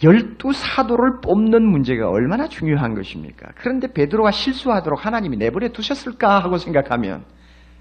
[0.00, 3.48] 열두 사도를 뽑는 문제가 얼마나 중요한 것입니까?
[3.56, 7.24] 그런데 베드로가 실수하도록 하나님이 내버려 두셨을까 하고 생각하면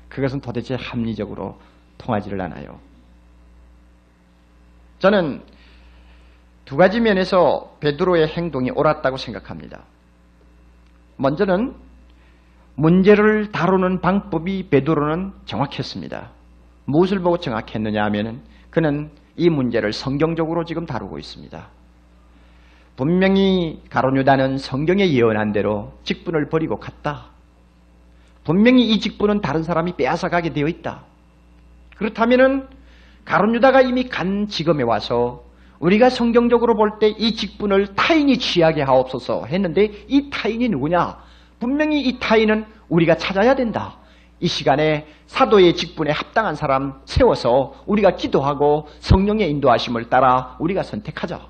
[0.10, 1.60] 그것은 도대체 합리적으로
[2.00, 2.80] 통하지를 않아요.
[4.98, 5.44] 저는
[6.66, 9.84] 두 가지 면에서 베드로의 행동이 옳았다고 생각합니다.
[11.18, 11.89] 먼저는
[12.80, 16.32] 문제를 다루는 방법이 베드로는 정확했습니다.
[16.86, 21.68] 무엇을 보고 정확했느냐 하면 그는 이 문제를 성경적으로 지금 다루고 있습니다.
[22.96, 27.26] 분명히 가론유다는 성경에 예언한 대로 직분을 버리고 갔다.
[28.46, 31.04] 분명히 이 직분은 다른 사람이 빼앗아가게 되어 있다.
[31.98, 32.70] 그렇다면
[33.26, 35.44] 가론유다가 이미 간 지금에 와서
[35.82, 41.28] 우리가 성경적으로 볼 때 이 직분을 타인이 취하게 하옵소서 했는데 이 타인이 누구냐?
[41.60, 43.98] 분명히 이 타인은 우리가 찾아야 된다.
[44.40, 51.48] 이 시간에 사도의 직분에 합당한 사람 세워서 우리가 기도하고 성령의 인도하심을 따라 우리가 선택하자.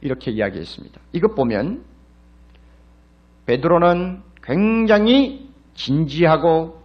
[0.00, 1.00] 이렇게 이야기했습니다.
[1.12, 1.84] 이것 보면
[3.46, 6.82] 베드로는 굉장히 진지하고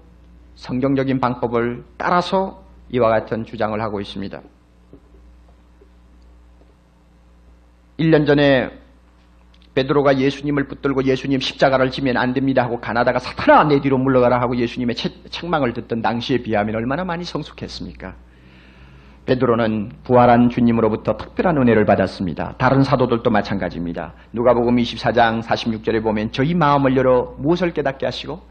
[0.55, 4.41] 성경적인 방법을 따라서 이와 같은 주장을 하고 있습니다.
[7.99, 8.82] 1년 전에
[9.75, 14.55] 베드로가 예수님을 붙들고 예수님 십자가를 지면 안 됩니다 하고 가나다가 사탄아 내 뒤로 물러가라 하고
[14.55, 14.95] 예수님의
[15.29, 18.13] 책망을 듣던 당시에 비하면 얼마나 많이 성숙했습니까?
[19.25, 22.55] 베드로는 부활한 주님으로부터 특별한 은혜를 받았습니다.
[22.57, 24.13] 다른 사도들도 마찬가지입니다.
[24.33, 28.41] 누가복음 24장 46절에 보면 저희 마음을 열어 무엇을 깨닫게 하시고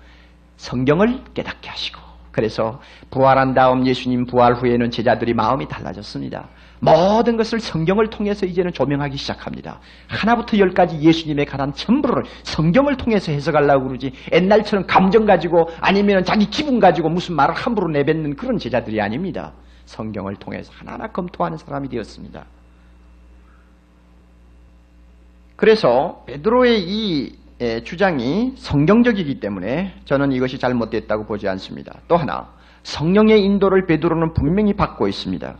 [0.57, 2.01] 성경을 깨닫게 하시고
[2.31, 6.49] 그래서 부활한 다음 예수님 부활 후에는 제자들이 마음이 달라졌습니다.
[6.85, 9.79] 모든 것을 성경을 통해서 이제는 조명하기 시작합니다.
[10.09, 16.81] 하나부터 열까지 예수님에 관한 전부를 성경을 통해서 해석하려고 그러지 옛날처럼 감정 가지고 아니면 자기 기분
[16.81, 19.53] 가지고 무슨 말을 함부로 내뱉는 그런 제자들이 아닙니다.
[19.85, 22.45] 성경을 통해서 하나하나 검토하는 사람이 되었습니다.
[25.55, 27.39] 그래서 베드로의 이
[27.85, 32.01] 주장이 성경적이기 때문에 저는 이것이 잘못됐다고 보지 않습니다.
[32.09, 32.49] 또 하나
[32.83, 35.55] 성령의 인도를 베드로는 분명히 받고 있습니다.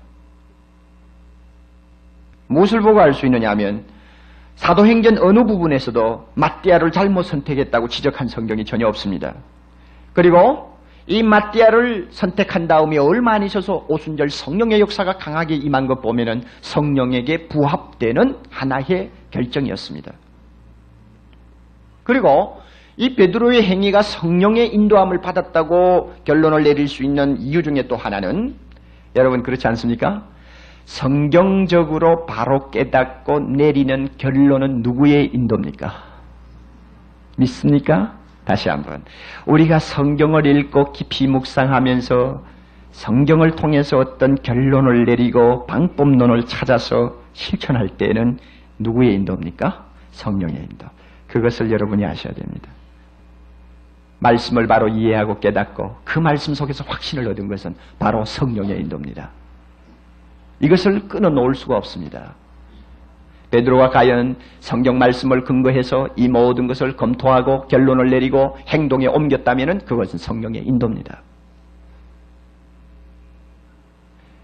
[2.53, 3.85] 무엇을 보고 알 수 있느냐 하면
[4.55, 9.35] 사도행전 어느 부분에서도 마띠아를 잘못 선택했다고 지적한 성경이 전혀 없습니다.
[10.13, 10.73] 그리고
[11.07, 17.49] 이 마띠아를 선택한 다음에 얼마 안 있어서 오순절 성령의 역사가 강하게 임한 것 보면은 성령에게
[17.49, 20.13] 부합되는 하나의 결정이었습니다.
[22.05, 22.61] 그리고
[22.97, 28.55] 이 베드로의 행위가 성령의 인도함을 받았다고 결론을 내릴 수 있는 이유 중에 또 하나는
[29.17, 30.25] 여러분 그렇지 않습니까?
[30.85, 35.93] 성경적으로 바로 깨닫고 내리는 결론은 누구의 인도입니까?
[37.39, 38.15] 믿습니까?
[38.45, 39.03] 다시 한번.
[39.47, 42.45] 우리가 성경을 읽고 깊이 묵상하면서
[42.91, 48.39] 성경을 통해서 어떤 결론을 내리고 방법론을 찾아서 실천할 때에는
[48.79, 49.87] 누구의 인도입니까?
[50.11, 50.87] 성령의 인도.
[51.29, 52.69] 그것을 여러분이 아셔야 됩니다.
[54.19, 59.31] 말씀을 바로 이해하고 깨닫고 그 말씀 속에서 확신을 얻은 것은 바로 성령의 인도입니다.
[60.63, 62.35] 이것을 끊어놓을 수가 없습니다.
[63.51, 70.63] 베드로가 과연 성경 말씀을 근거해서 이 모든 것을 검토하고 결론을 내리고 행동에 옮겼다면 그것은 성령의
[70.65, 71.21] 인도입니다.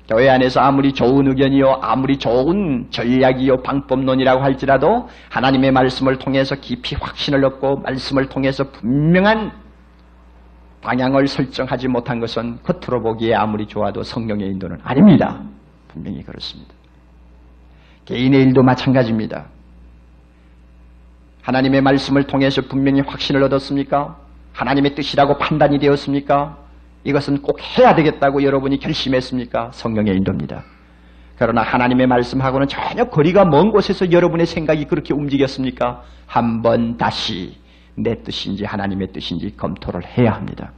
[0.08, 7.44] 교회 안에서 아무리 좋은 의견이요, 아무리 좋은 전략이요, 방법론이라고 할지라도 하나님의 말씀을 통해서 깊이 확신을
[7.44, 9.52] 얻고 말씀을 통해서 분명한
[10.80, 15.42] 방향을 설정하지 못한 것은 겉으로 보기에 아무리 좋아도 성령의 인도는 아닙니다.
[15.98, 16.72] 분명히 그렇습니다.
[18.04, 19.46] 개인의 일도 마찬가지입니다.
[21.42, 24.16] 하나님의 말씀을 통해서 분명히 확신을 얻었습니까?
[24.52, 26.58] 하나님의 뜻이라고 판단이 되었습니까?
[27.04, 29.70] 이것은 꼭 해야 되겠다고 여러분이 결심했습니까?
[29.72, 30.64] 성령의 인도입니다.
[31.36, 36.02] 그러나 하나님의 말씀하고는 전혀 거리가 먼 곳에서 여러분의 생각이 그렇게 움직였습니까?
[36.26, 37.56] 한번 다시
[37.94, 40.72] 내 뜻인지 하나님의 뜻인지 검토를 해야 합니다.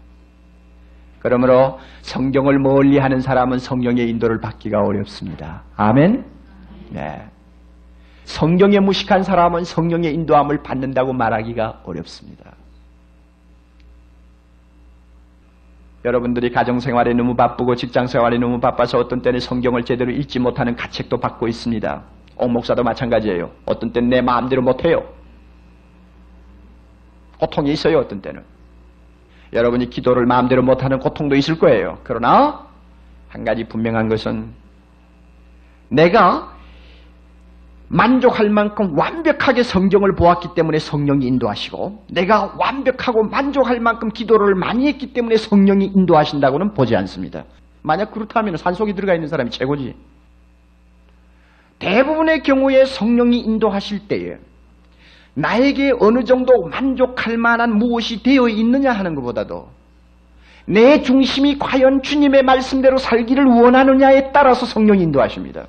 [1.20, 5.62] 그러므로 성경을 멀리 하는 사람은 성령의 인도를 받기가 어렵습니다.
[5.76, 6.24] 아멘?
[6.90, 7.22] 네.
[8.24, 12.52] 성경에 무식한 사람은 성령의 인도함을 받는다고 말하기가 어렵습니다.
[16.04, 21.46] 여러분들이 가정생활에 너무 바쁘고 직장생활에 너무 바빠서 어떤 때는 성경을 제대로 읽지 못하는 가책도 받고
[21.48, 22.02] 있습니다.
[22.36, 23.50] 옥 목사도 마찬가지예요.
[23.66, 25.06] 어떤 때는 내 마음대로 못해요.
[27.38, 27.98] 고통이 있어요.
[27.98, 28.42] 어떤 때는.
[29.52, 31.98] 여러분이 기도를 마음대로 못하는 고통도 있을 거예요.
[32.04, 32.66] 그러나
[33.28, 34.52] 한 가지 분명한 것은
[35.88, 36.54] 내가
[37.88, 45.12] 만족할 만큼 완벽하게 성경을 보았기 때문에 성령이 인도하시고 내가 완벽하고 만족할 만큼 기도를 많이 했기
[45.12, 47.44] 때문에 성령이 인도하신다고는 보지 않습니다.
[47.82, 49.96] 만약 그렇다면 산속에 들어가 있는 사람이 최고지.
[51.80, 54.38] 대부분의 경우에 성령이 인도하실 때에
[55.40, 59.68] 나에게 어느 정도 만족할 만한 무엇이 되어 있느냐 하는 것보다도
[60.66, 65.66] 내 중심이 과연 주님의 말씀대로 살기를 원하느냐에 따라서 성령이 인도하십니다.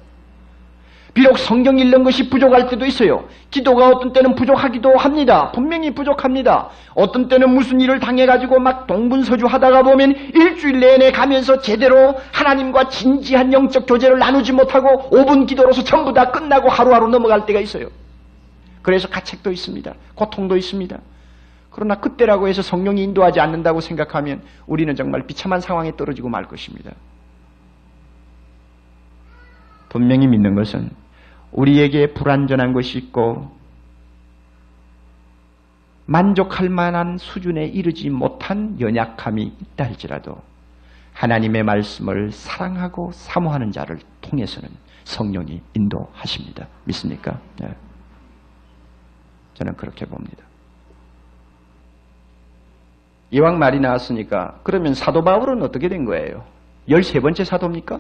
[1.14, 3.26] 비록 성경 읽는 것이 부족할 때도 있어요.
[3.50, 5.52] 기도가 어떤 때는 부족하기도 합니다.
[5.52, 6.70] 분명히 부족합니다.
[6.94, 13.52] 어떤 때는 무슨 일을 당해가지고 막 동분서주 하다가 보면 일주일 내내 가면서 제대로 하나님과 진지한
[13.52, 17.88] 영적 교제를 나누지 못하고 5분 기도로서 전부 다 끝나고 하루하루 넘어갈 때가 있어요.
[18.82, 19.94] 그래서 가책도 있습니다.
[20.16, 21.00] 고통도 있습니다.
[21.70, 26.92] 그러나 그때라고 해서 성령이 인도하지 않는다고 생각하면 우리는 정말 비참한 상황에 떨어지고 말 것입니다.
[29.90, 30.90] 분명히 믿는 것은
[31.52, 33.52] 우리에게 불완전한 것이 있고
[36.06, 40.38] 만족할 만한 수준에 이르지 못한 연약함이 있다 할지라도
[41.14, 44.70] 하나님의 말씀을 사랑하고 사모하는 자를 통해서는
[45.04, 46.68] 성령이 인도하십니다.
[46.86, 47.40] 믿습니까?
[47.60, 47.74] 네.
[49.62, 50.44] 저는 그렇게 봅니다.
[53.30, 56.44] 이왕 말이 나왔으니까 그러면 사도 바울은 어떻게 된 거예요?
[56.90, 58.00] 13번째 사도입니까?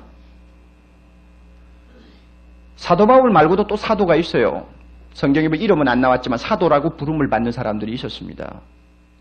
[2.77, 4.67] 사도 바울 말고도 또 사도가 있어요.
[5.13, 8.61] 성경에 뭐 이름은 안 나왔지만 사도라고 부름을 받는 사람들이 있었습니다.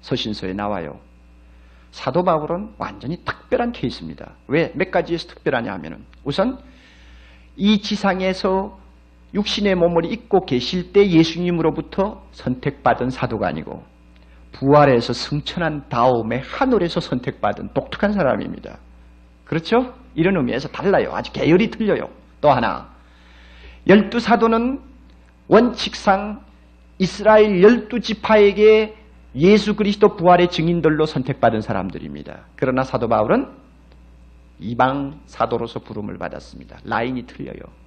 [0.00, 0.98] 서신서에 나와요.
[1.90, 4.32] 사도 바울은 완전히 특별한 케이스입니다.
[4.46, 4.72] 왜?
[4.74, 6.58] 몇 가지에서 특별하냐 하면은 우선
[7.56, 8.79] 이 지상에서
[9.34, 13.82] 육신의 몸을 입고 계실 때 예수님으로부터 선택받은 사도가 아니고
[14.52, 18.78] 부활해서 승천한 다음에 하늘에서 선택받은 독특한 사람입니다.
[19.44, 19.94] 그렇죠?
[20.14, 21.10] 이런 의미에서 달라요.
[21.12, 22.08] 아주 계열이 틀려요.
[22.40, 22.88] 또 하나,
[23.86, 24.80] 열두 사도는
[25.48, 26.40] 원칙상
[26.98, 28.96] 이스라엘 열두 지파에게
[29.36, 32.46] 예수 그리스도 부활의 증인들로 선택받은 사람들입니다.
[32.56, 33.48] 그러나 사도 바울은
[34.58, 36.78] 이방 사도로서 부름을 받았습니다.
[36.84, 37.79] 라인이 틀려요.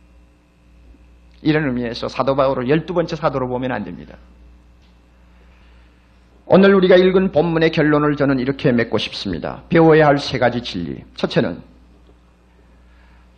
[1.44, 4.16] 이런 의미에서 사도 바울을 열두 번째 사도로 보면 안 됩니다.
[6.46, 9.64] 오늘 우리가 읽은 본문의 결론을 저는 이렇게 맺고 싶습니다.
[9.70, 11.04] 배워야 할 세 가지 진리.
[11.16, 11.62] 첫째는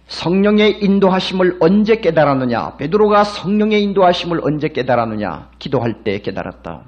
[0.07, 2.77] 성령의 인도하심을 언제 깨달았느냐?
[2.77, 5.49] 베드로가 성령의 인도하심을 언제 깨달았느냐?
[5.59, 6.81] 기도할 때 깨달았다.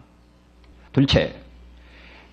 [0.92, 1.36] 둘째,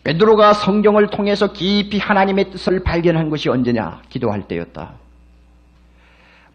[0.04, 4.02] 베드로가 성경을 통해서 깊이 하나님의 뜻을 발견한 것이 언제냐?
[4.10, 4.92] 기도할 때였다.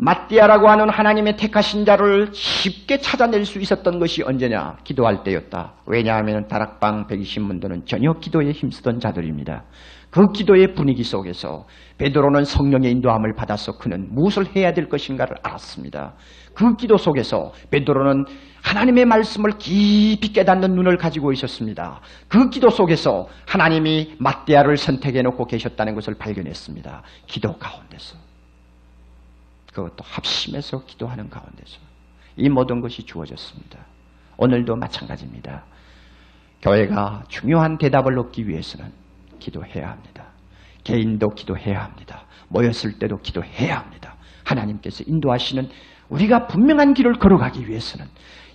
[0.02, 4.78] 마띠아라고 하는 하나님의 택하신 자를 쉽게 찾아낼 수 있었던 것이 언제냐?
[4.86, 5.74] 기도할 때였다.
[5.86, 9.66] 왜냐하면 다락방 120문들은 전혀 기도에 힘쓰던 자들입니다.
[10.10, 16.14] 그 기도의 분위기 속에서 베드로는 성령의 인도함을 받아서 그는 무엇을 해야 될 것인가를 알았습니다.
[16.54, 18.24] 그 기도 속에서 베드로는
[18.64, 22.00] 하나님의 말씀을 깊이 깨닫는 눈을 가지고 있었습니다.
[22.30, 27.04] 그 기도 속에서 하나님이 마띠아를 선택해 놓고 계셨다는 것을 발견했습니다.
[27.28, 28.16] 기도 가운데서.
[29.80, 31.80] 그것도 합심해서 기도하는 가운데서
[32.36, 33.80] 이 모든 것이 주어졌습니다.
[34.38, 35.64] 오늘도 마찬가지입니다.
[36.62, 38.92] 교회가 중요한 대답을 얻기 위해서는
[39.40, 40.26] 기도해야 합니다.
[40.84, 42.24] 개인도 기도해야 합니다.
[42.50, 44.16] 모였을 때도 기도해야 합니다.
[44.44, 45.70] 하나님께서 인도하시는
[46.10, 48.08] 우리가 분명한 길을 걸어가기 위해서는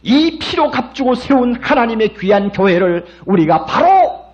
[0.03, 4.25] 이 피로 값주고 세운 하나님의 귀한 교회를 우리가 바로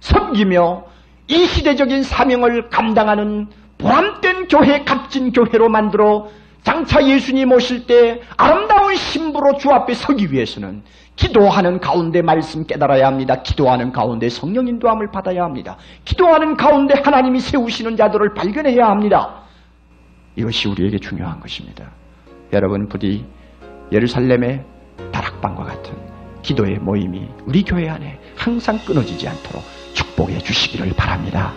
[0.00, 0.84] 섬기며
[1.28, 4.17] 이 시대적인 사명을 감당하는 보람된
[4.48, 6.28] 교회, 값진 교회로 만들어
[6.62, 10.82] 장차 예수님 오실 때 아름다운 신부로 주 앞에 서기 위해서는
[11.16, 13.42] 기도하는 가운데 말씀 깨달아야 합니다.
[13.42, 15.76] 기도하는 가운데 성령 인도함을 받아야 합니다.
[16.04, 19.42] 기도하는 가운데 하나님이 세우시는 자들을 발견해야 합니다.
[20.36, 21.90] 이것이 우리에게 중요한 것입니다.
[22.52, 23.24] 여러분 부디
[23.90, 24.64] 예루살렘의
[25.10, 25.94] 다락방과 같은
[26.42, 29.62] 기도의 모임이 우리 교회 안에 항상 끊어지지 않도록
[29.94, 31.52] 축복해 주시기를 바랍니다.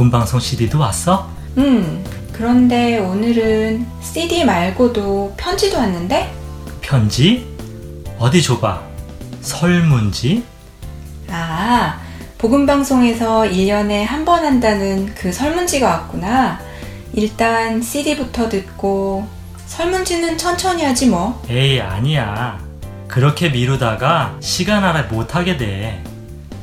[0.00, 1.28] 복음방송 CD도 왔어?
[1.58, 6.32] 음, 그런데 오늘은 CD 말고도 편지도 왔는데?
[6.80, 7.46] 편지?
[8.18, 8.80] 어디 줘봐.
[9.42, 10.42] 설문지?
[11.28, 12.00] 아,
[12.38, 16.58] 복음방송에서 1년에 한 번 한다는 그 설문지가 왔구나.
[17.12, 19.28] 일단 CD부터 듣고
[19.66, 21.42] 설문지는 천천히 하지 뭐.
[21.50, 22.58] 에이, 아니야.
[23.06, 26.02] 그렇게 미루다가 시간 알아 못하게 돼.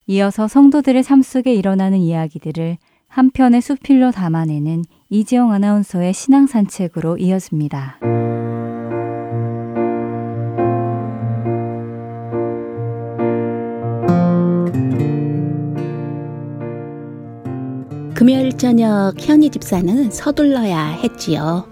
[0.08, 2.78] 이어서 성도들의 삶 속에 일어나는 이야기들을
[3.08, 8.00] 한 편의 수필로 담아내는 이지영 아나운서의 신앙 산책으로 이어집니다.
[18.14, 21.72] 금요일 저녁 현희 집사는 서둘러야 했지요.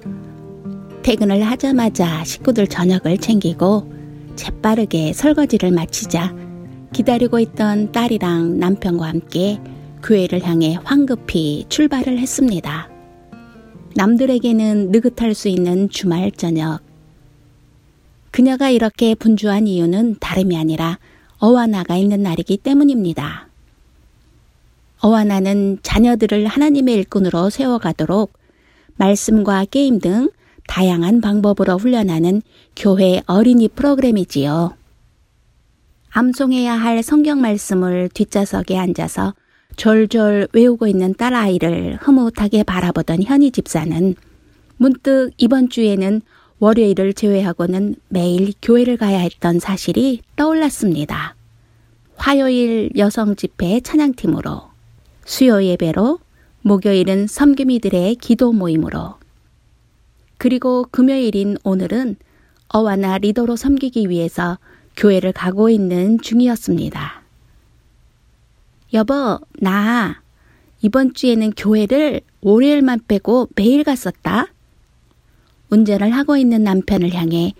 [1.03, 3.91] 퇴근을 하자마자 식구들 저녁을 챙기고
[4.37, 6.33] 재빠르게 설거지를 마치자
[6.93, 9.59] 기다리고 있던 딸이랑 남편과 함께
[10.01, 12.94] 교회를 향해 황급히 출발을 했습니다.
[13.95, 16.81] 남들에게는 느긋할 수 있는 주말 저녁.
[18.29, 20.99] 그녀가 이렇게 분주한 이유는 다름이 아니라
[21.37, 23.47] 어와나가 있는 날이기 때문입니다.
[24.99, 28.33] 어와나는 자녀들을 하나님의 일꾼으로 세워가도록
[28.97, 30.29] 말씀과 게임 등
[30.67, 32.41] 다양한 방법으로 훈련하는
[32.75, 34.75] 교회 어린이 프로그램이지요.
[36.09, 39.35] 암송해야 할 성경 말씀을 뒷좌석에 앉아서
[39.75, 44.15] 졸졸 외우고 있는 딸아이를 흐뭇하게 바라보던 현희 집사는
[44.77, 46.21] 문득 이번 주에는
[46.59, 51.35] 월요일을 제외하고는 매일 교회를 가야 했던 사실이 떠올랐습니다.
[52.15, 54.61] 화요일 여성 집회 찬양팀으로,
[55.25, 56.19] 수요 예배로,
[56.61, 59.15] 목요일은 섬김이들의 기도 모임으로,
[60.37, 62.15] 그리고 금요일인 오늘은
[62.69, 64.57] 어와나 리더로 섬기기 위해서
[64.95, 67.24] 교회를 가고 있는 중이었습니다.
[68.95, 70.21] 여보, 나
[70.81, 74.47] 이번 주에는 교회를 월요일만 빼고 매일 갔었다.
[75.69, 77.53] 운전을 하고 있는 남편을 향해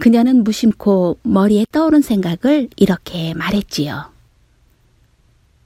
[0.00, 4.10] 그녀는 무심코 머리에 떠오른 생각을 이렇게 말했지요.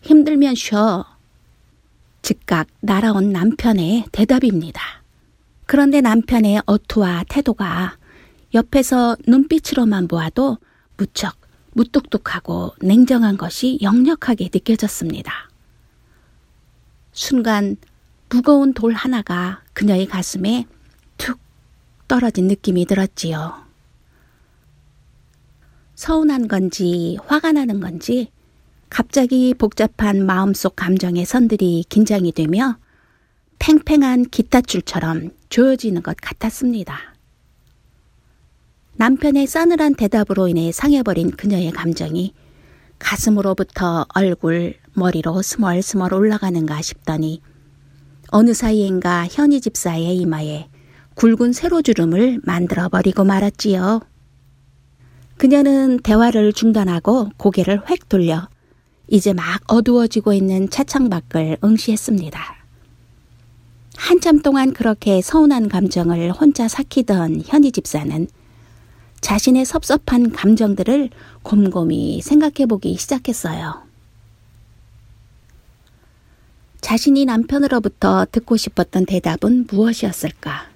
[0.02, 1.06] 힘들면 쉬어.
[2.20, 4.82] 즉각 날아온 남편의 대답입니다.
[5.64, 7.96] 그런데 남편의 어투와 태도가
[8.52, 10.58] 옆에서 눈빛으로만 보아도
[10.98, 11.43] 무척
[11.74, 15.50] 무뚝뚝하고 냉정한 것이 역력하게 느껴졌습니다.
[17.12, 17.76] 순간
[18.28, 20.66] 무거운 돌 하나가 그녀의 가슴에
[21.18, 21.38] 툭
[22.08, 23.62] 떨어진 느낌이 들었지요.
[25.94, 28.30] 서운한 건지 화가 나는 건지
[28.90, 32.78] 갑자기 복잡한 마음속 감정의 선들이 긴장이 되며
[33.58, 37.13] 팽팽한 기타줄처럼 조여지는 것 같았습니다.
[38.96, 42.32] 남편의 싸늘한 대답으로 인해 상해버린 그녀의 감정이
[43.00, 47.42] 가슴으로부터 얼굴, 머리로 스멀스멀 올라가는가 싶더니
[48.28, 50.68] 어느 사이엔가 현희 집사의 이마에
[51.16, 54.00] 굵은 세로주름을 만들어버리고 말았지요.
[55.38, 58.48] 그녀는 대화를 중단하고 고개를 획 돌려
[59.08, 62.40] 이제 막 어두워지고 있는 차창 밖을 응시했습니다.
[63.96, 68.28] 한참 동안 그렇게 서운한 감정을 혼자 삭히던 현희 집사는
[69.24, 71.08] 자신의 섭섭한 감정들을
[71.42, 73.82] 곰곰이 생각해 보기 시작했어요.
[76.82, 80.68] 자신이 남편으로부터 듣고 싶었던 대답은 무엇이었을까?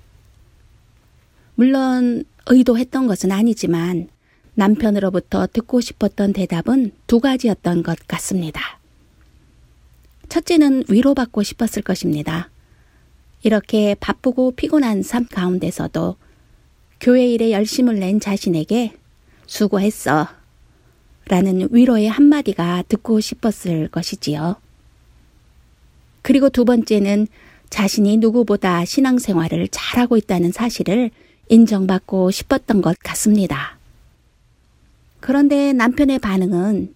[1.56, 4.08] 물론 의도했던 것은 아니지만
[4.54, 8.62] 남편으로부터 듣고 싶었던 대답은 두 가지였던 것 같습니다.
[10.30, 12.48] 첫째는 위로받고 싶었을 것입니다.
[13.42, 16.16] 이렇게 바쁘고 피곤한 삶 가운데서도
[17.00, 18.94] 교회 일에 열심을 낸 자신에게
[19.46, 20.28] 수고했어.
[21.28, 24.56] 라는 위로의 한마디가 듣고 싶었을 것이지요.
[26.22, 27.26] 그리고 두 번째는
[27.70, 31.10] 자신이 누구보다 신앙생활을 잘하고 있다는 사실을
[31.48, 33.78] 인정받고 싶었던 것 같습니다.
[35.20, 36.94] 그런데 남편의 반응은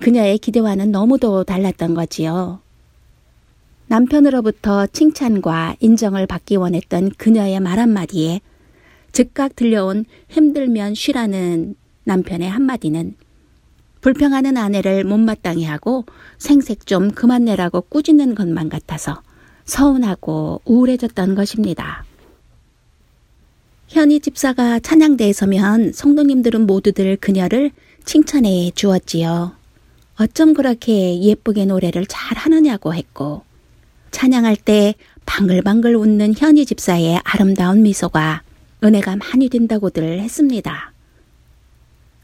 [0.00, 2.60] 그녀의 기대와는 너무도 달랐던 거지요.
[3.86, 8.40] 남편으로부터 칭찬과 인정을 받기 원했던 그녀의 말 한마디에
[9.12, 13.14] 즉각 들려온 힘들면 쉬라는 남편의 한마디는
[14.00, 16.04] 불평하는 아내를 못마땅해 하고
[16.38, 19.22] 생색 좀 그만 내라고 꾸짖는 것만 같아서
[19.64, 22.04] 서운하고 우울해졌던 것입니다.
[23.86, 27.70] 현희 집사가 찬양대에 서면 성도님들은 모두들 그녀를
[28.04, 29.52] 칭찬해 주었지요.
[30.18, 33.42] 어쩜 그렇게 예쁘게 노래를 잘 하느냐고 했고,
[34.10, 34.94] 찬양할 때
[35.26, 38.42] 방글방글 웃는 현희 집사의 아름다운 미소가
[38.82, 40.92] 은혜가 많이 된다고들 했습니다.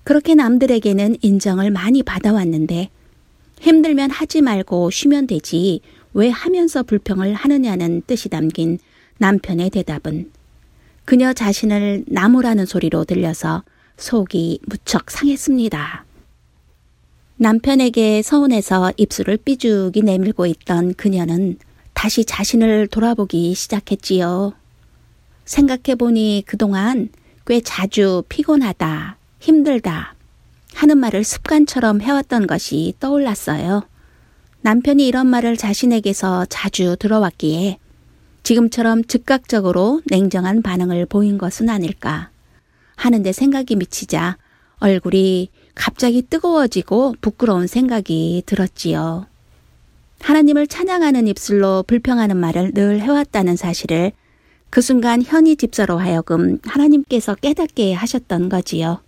[0.05, 2.91] 그렇게 남들에게는 인정을 많이 받아왔는데,
[3.61, 5.81] 힘들면 하지 말고 쉬면 되지
[6.15, 8.79] 왜 하면서 불평을 하느냐는 뜻이 담긴
[9.19, 10.31] 남편의 대답은
[11.05, 13.65] 그녀 자신을 나무라는 소리로 들려서
[13.97, 16.05] 속이 무척 상했습니다.
[17.37, 21.59] 남편에게 서운해서 입술을 삐죽이 내밀고 있던 그녀는
[21.95, 24.53] 다시 자신을 돌아보기 시작했지요.
[25.49, 27.09] 생각해보니 그동안
[27.47, 30.15] 꽤 자주 피곤하다, 힘들다
[30.75, 33.83] 하는 말을 습관처럼 해왔던 것이 떠올랐어요.
[34.61, 37.79] 남편이 이런 말을 자신에게서 자주 들어왔기에
[38.43, 42.31] 지금처럼 즉각적으로 냉정한 반응을 보인 것은 아닐까
[42.97, 44.37] 하는데 생각이 미치자
[44.81, 49.27] 얼굴이 갑자기 뜨거워지고 부끄러운 생각이 들었지요.
[50.21, 54.13] 하나님을 찬양하는 입술로 불평하는 말을 늘 해왔다는 사실을
[54.71, 59.01] 그 순간 현희 집사로 하여금 하나님께서 깨닫게 하셨던 거지요.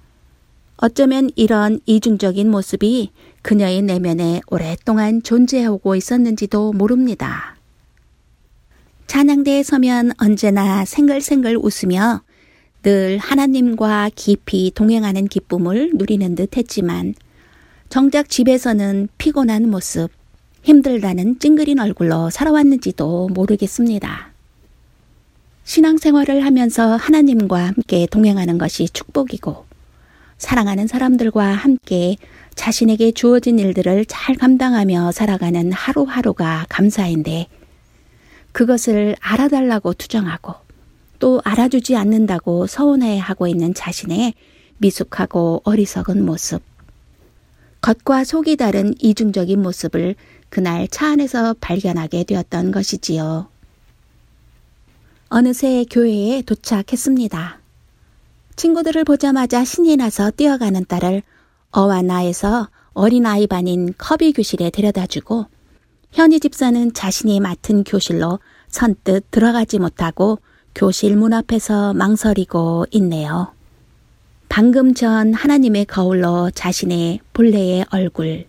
[0.78, 3.10] 어쩌면 이런 이중적인 모습이
[3.42, 7.56] 그녀의 내면에 오랫동안 존재하고 있었는지도 모릅니다.
[9.06, 12.22] 찬양대에 서면 언제나 생글생글 웃으며
[12.82, 17.14] 늘 하나님과 깊이 동행하는 기쁨을 누리는 듯 했지만
[17.90, 20.10] 정작 집에서는 피곤한 모습,
[20.62, 24.29] 힘들다는 찡그린 얼굴로 살아왔는지도 모르겠습니다.
[25.70, 29.66] 신앙생활을 하면서 하나님과 함께 동행하는 것이 축복이고
[30.36, 32.16] 사랑하는 사람들과 함께
[32.56, 37.46] 자신에게 주어진 일들을 잘 감당하며 살아가는 하루하루가 감사인데
[38.50, 40.54] 그것을 알아달라고 투정하고
[41.20, 44.34] 또 알아주지 않는다고 서운해 하고 있는 자신의
[44.78, 46.62] 미숙하고 어리석은 모습.
[47.80, 50.16] 겉과 속이 다른 이중적인 모습을
[50.48, 53.59] 그날 차 안에서 발견하게 되었던 것이지요.
[55.32, 57.60] 어느새 교회에 도착했습니다.
[58.56, 61.22] 친구들을 보자마자 신이 나서 뛰어가는 딸을
[61.70, 65.46] 어와 나에서 어린아이 반인 커비 교실에 데려다 주고
[66.10, 70.40] 현희 집사는 자신이 맡은 교실로 선뜻 들어가지 못하고
[70.74, 73.52] 교실 문 앞에서 망설이고 있네요.
[74.48, 78.46] 방금 전 하나님의 거울로 자신의 본래의 얼굴,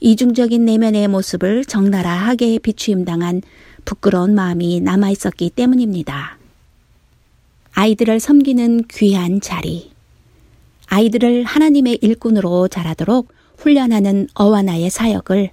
[0.00, 3.42] 이중적인 내면의 모습을 적나라하게 비추임당한
[3.84, 6.38] 부끄러운 마음이 남아 있었기 때문입니다.
[7.72, 9.92] 아이들을 섬기는 귀한 자리,
[10.86, 15.50] 아이들을 하나님의 일꾼으로 자라도록 훈련하는 어와 나의 사역을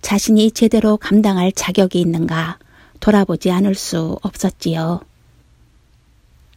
[0.00, 2.58] 자신이 제대로 감당할 자격이 있는가
[3.00, 5.00] 돌아보지 않을 수 없었지요.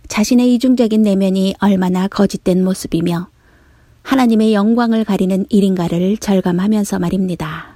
[0.08, 3.30] 자신의 이중적인 내면이 얼마나 거짓된 모습이며
[4.04, 7.73] 하나님의 영광을 가리는 일인가를 절감하면서 말입니다.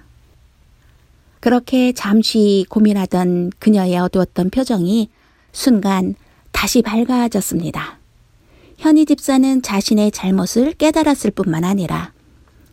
[1.47, 5.07] 그렇게 잠시 고민하던 그녀의 어두웠던 표정이
[5.53, 6.13] 순간
[6.51, 7.99] 다시 밝아졌습니다.
[8.77, 12.11] 현희 집사는 자신의 잘못을 깨달았을 뿐만 아니라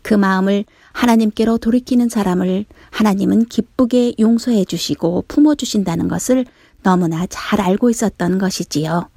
[0.02, 6.44] 그 마음을 하나님께로 돌이키는 사람을 하나님은 기쁘게 용서해 주시고 품어 주신다는 것을
[6.82, 9.08] 너무나 잘 알고 있었던 것이지요.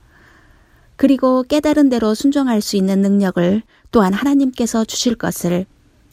[0.98, 5.66] 그리고 깨달은 대로 순종할 수 있는 능력을 또한 하나님께서 주실 것을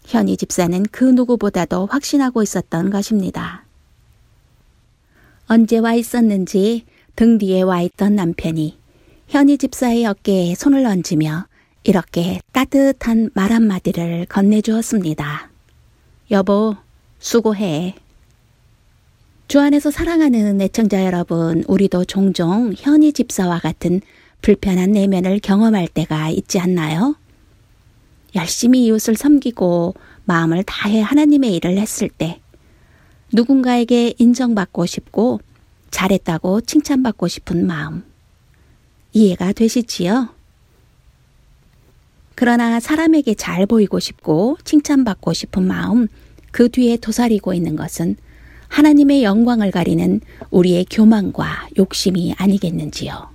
[0.04, 3.64] 현희 집사는 그 누구보다도 확신하고 있었던 것입니다.
[5.46, 6.84] 언제 와 있었는지
[7.16, 8.78] 등 뒤에 와 있던 남편이
[9.28, 11.46] 현희 집사의 어깨에 손을 얹으며
[11.84, 15.50] 이렇게 따뜻한 말 한마디를 건네주었습니다.
[16.30, 16.76] 여보,
[17.18, 17.94] 수고해.
[19.48, 24.00] 주 안에서 사랑하는 애청자 여러분, 우리도 종종 현희 집사와 같은
[24.40, 27.16] 불편한 내면을 경험할 때가 있지 않나요?
[28.34, 32.40] 열심히 이웃을 섬기고 마음을 다해 하나님의 일을 했을 때
[33.32, 35.40] 누군가에게 인정받고 싶고
[35.90, 38.04] 잘했다고 칭찬받고 싶은 마음.
[39.12, 40.28] 이해가 되시지요?
[42.34, 46.08] 그러나 사람에게 잘 보이고 싶고 칭찬받고 싶은 마음,
[46.50, 48.16] 그 뒤에 도사리고 있는 것은
[48.68, 50.20] 하나님의 영광을 가리는
[50.50, 53.28] 우리의 교만과 욕심이 아니겠는지요.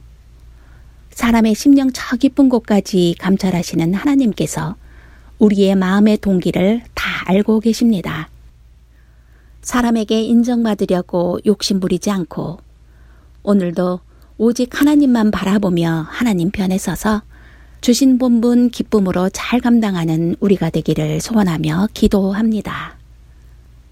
[1.12, 4.76] 사람의 심령 저 깊은 곳까지 감찰하시는 하나님께서
[5.40, 8.30] 우리의 마음의 동기를 다 알고 계십니다.
[9.62, 12.60] 사람에게 인정받으려고 욕심부리지 않고
[13.44, 14.02] 오늘도
[14.38, 17.22] 오직 하나님만 바라보며 하나님 편에 서서
[17.82, 22.98] 주신 본분 기쁨으로 잘 감당하는 우리가 되기를 소원하며 기도합니다.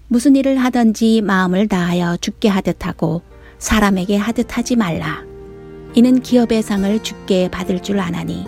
[0.08, 3.22] 무슨 일을 하든지 마음을 다하여 죽게 하듯 하고
[3.58, 5.24] 사람에게 하듯 하지 말라.
[5.94, 8.44] 이는 기업의 상을 죽게 받을 줄 아나니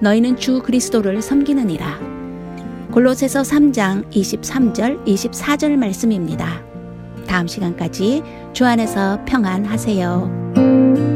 [0.00, 2.25] 너희는 주 그리스도를 섬기느니라.
[2.96, 6.64] 골로새서 3장 23절 24절 말씀입니다.
[7.26, 8.22] 다음 시간까지
[8.54, 11.15] 주 안에서 평안하세요.